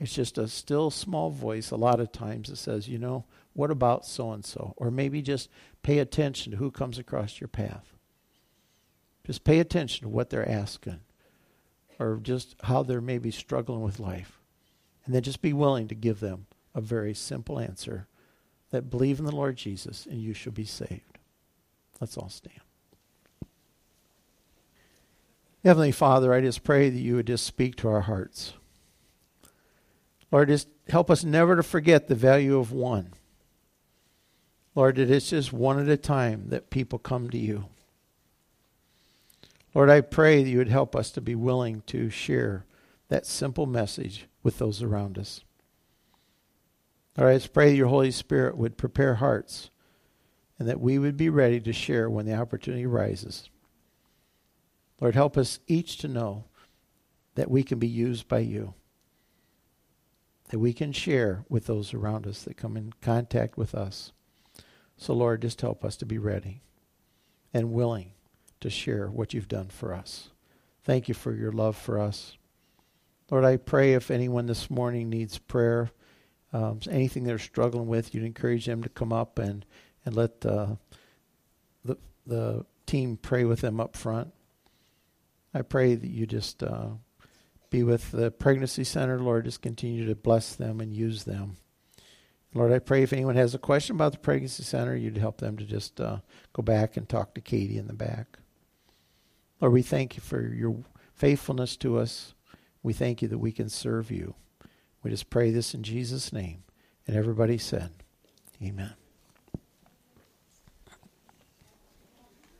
It's 0.00 0.12
just 0.12 0.36
a 0.36 0.48
still 0.48 0.90
small 0.90 1.30
voice 1.30 1.70
a 1.70 1.76
lot 1.76 2.00
of 2.00 2.12
times 2.12 2.48
that 2.48 2.56
says, 2.56 2.88
you 2.88 2.98
know, 2.98 3.24
what 3.54 3.70
about 3.70 4.04
so 4.04 4.32
and 4.32 4.44
so? 4.44 4.74
Or 4.76 4.90
maybe 4.90 5.22
just 5.22 5.48
pay 5.82 5.98
attention 5.98 6.52
to 6.52 6.58
who 6.58 6.70
comes 6.70 6.98
across 6.98 7.40
your 7.40 7.48
path. 7.48 7.94
Just 9.24 9.44
pay 9.44 9.60
attention 9.60 10.02
to 10.02 10.08
what 10.08 10.30
they're 10.30 10.48
asking 10.48 11.00
or 11.98 12.18
just 12.22 12.54
how 12.64 12.82
they're 12.82 13.00
maybe 13.00 13.30
struggling 13.30 13.82
with 13.82 14.00
life. 14.00 14.40
And 15.04 15.14
then 15.14 15.22
just 15.22 15.42
be 15.42 15.52
willing 15.52 15.88
to 15.88 15.94
give 15.94 16.20
them 16.20 16.46
a 16.74 16.80
very 16.80 17.14
simple 17.14 17.58
answer 17.58 18.06
that 18.70 18.90
believe 18.90 19.18
in 19.18 19.24
the 19.24 19.34
Lord 19.34 19.56
Jesus 19.56 20.06
and 20.06 20.20
you 20.20 20.34
shall 20.34 20.52
be 20.52 20.64
saved. 20.64 21.18
Let's 22.00 22.16
all 22.16 22.28
stand. 22.28 22.60
Heavenly 25.64 25.92
Father, 25.92 26.32
I 26.32 26.40
just 26.40 26.62
pray 26.62 26.88
that 26.88 26.98
you 26.98 27.16
would 27.16 27.26
just 27.26 27.44
speak 27.44 27.76
to 27.76 27.88
our 27.88 28.02
hearts. 28.02 28.52
Lord, 30.30 30.48
just 30.48 30.68
help 30.88 31.10
us 31.10 31.24
never 31.24 31.56
to 31.56 31.62
forget 31.62 32.06
the 32.06 32.14
value 32.14 32.58
of 32.58 32.70
one. 32.70 33.12
Lord, 34.74 34.98
it's 34.98 35.30
just 35.30 35.52
one 35.52 35.80
at 35.80 35.88
a 35.88 35.96
time 35.96 36.50
that 36.50 36.70
people 36.70 36.98
come 36.98 37.30
to 37.30 37.38
you. 37.38 37.64
Lord, 39.74 39.90
I 39.90 40.00
pray 40.00 40.42
that 40.42 40.48
you 40.48 40.58
would 40.58 40.68
help 40.68 40.96
us 40.96 41.10
to 41.12 41.20
be 41.20 41.34
willing 41.34 41.82
to 41.86 42.10
share 42.10 42.64
that 43.08 43.26
simple 43.26 43.66
message 43.66 44.26
with 44.42 44.58
those 44.58 44.82
around 44.82 45.18
us. 45.18 45.42
Lord, 47.16 47.30
I 47.30 47.36
just 47.36 47.52
pray 47.52 47.70
that 47.70 47.76
your 47.76 47.88
Holy 47.88 48.10
Spirit 48.10 48.56
would 48.56 48.78
prepare 48.78 49.16
hearts 49.16 49.70
and 50.58 50.68
that 50.68 50.80
we 50.80 50.98
would 50.98 51.16
be 51.16 51.28
ready 51.28 51.60
to 51.60 51.72
share 51.72 52.08
when 52.08 52.26
the 52.26 52.34
opportunity 52.34 52.86
arises. 52.86 53.48
Lord, 55.00 55.14
help 55.14 55.36
us 55.36 55.60
each 55.66 55.98
to 55.98 56.08
know 56.08 56.44
that 57.34 57.50
we 57.50 57.62
can 57.62 57.78
be 57.78 57.88
used 57.88 58.26
by 58.26 58.40
you, 58.40 58.74
that 60.48 60.58
we 60.58 60.72
can 60.72 60.92
share 60.92 61.44
with 61.48 61.66
those 61.66 61.94
around 61.94 62.26
us 62.26 62.42
that 62.42 62.56
come 62.56 62.76
in 62.76 62.92
contact 63.00 63.56
with 63.56 63.74
us. 63.74 64.12
So, 64.96 65.14
Lord, 65.14 65.42
just 65.42 65.60
help 65.60 65.84
us 65.84 65.96
to 65.98 66.06
be 66.06 66.18
ready 66.18 66.62
and 67.54 67.72
willing 67.72 68.12
to 68.60 68.70
share 68.70 69.08
what 69.08 69.34
you've 69.34 69.48
done 69.48 69.68
for 69.68 69.94
us. 69.94 70.30
Thank 70.84 71.08
you 71.08 71.14
for 71.14 71.34
your 71.34 71.52
love 71.52 71.76
for 71.76 71.98
us. 71.98 72.36
Lord, 73.30 73.44
I 73.44 73.58
pray 73.58 73.92
if 73.92 74.10
anyone 74.10 74.46
this 74.46 74.70
morning 74.70 75.10
needs 75.10 75.36
prayer, 75.38 75.90
um, 76.52 76.80
anything 76.90 77.24
they're 77.24 77.38
struggling 77.38 77.86
with, 77.86 78.14
you'd 78.14 78.24
encourage 78.24 78.64
them 78.64 78.82
to 78.82 78.88
come 78.88 79.12
up 79.12 79.38
and, 79.38 79.66
and 80.04 80.16
let 80.16 80.46
uh, 80.46 80.76
the, 81.84 81.98
the 82.26 82.64
team 82.86 83.18
pray 83.20 83.44
with 83.44 83.60
them 83.60 83.80
up 83.80 83.96
front. 83.96 84.32
I 85.52 85.62
pray 85.62 85.94
that 85.94 86.10
you 86.10 86.26
just 86.26 86.62
uh, 86.62 86.88
be 87.68 87.82
with 87.82 88.10
the 88.12 88.30
pregnancy 88.30 88.84
center, 88.84 89.20
Lord. 89.20 89.44
Just 89.44 89.60
continue 89.60 90.06
to 90.06 90.14
bless 90.14 90.54
them 90.54 90.80
and 90.80 90.92
use 90.92 91.24
them. 91.24 91.56
Lord, 92.54 92.72
I 92.72 92.78
pray 92.78 93.02
if 93.02 93.12
anyone 93.12 93.36
has 93.36 93.54
a 93.54 93.58
question 93.58 93.96
about 93.96 94.12
the 94.12 94.18
pregnancy 94.18 94.62
center, 94.62 94.96
you'd 94.96 95.18
help 95.18 95.38
them 95.38 95.58
to 95.58 95.64
just 95.64 96.00
uh, 96.00 96.18
go 96.54 96.62
back 96.62 96.96
and 96.96 97.06
talk 97.06 97.34
to 97.34 97.42
Katie 97.42 97.76
in 97.76 97.88
the 97.88 97.92
back. 97.92 98.38
Lord, 99.60 99.72
we 99.72 99.82
thank 99.82 100.16
you 100.16 100.22
for 100.22 100.42
your 100.42 100.76
faithfulness 101.14 101.76
to 101.78 101.98
us. 101.98 102.34
We 102.82 102.92
thank 102.92 103.22
you 103.22 103.28
that 103.28 103.38
we 103.38 103.52
can 103.52 103.68
serve 103.68 104.10
you. 104.10 104.34
We 105.02 105.10
just 105.10 105.30
pray 105.30 105.50
this 105.50 105.74
in 105.74 105.82
Jesus' 105.82 106.32
name. 106.32 106.62
And 107.06 107.16
everybody 107.16 107.58
said, 107.58 107.90
Amen. 108.62 108.94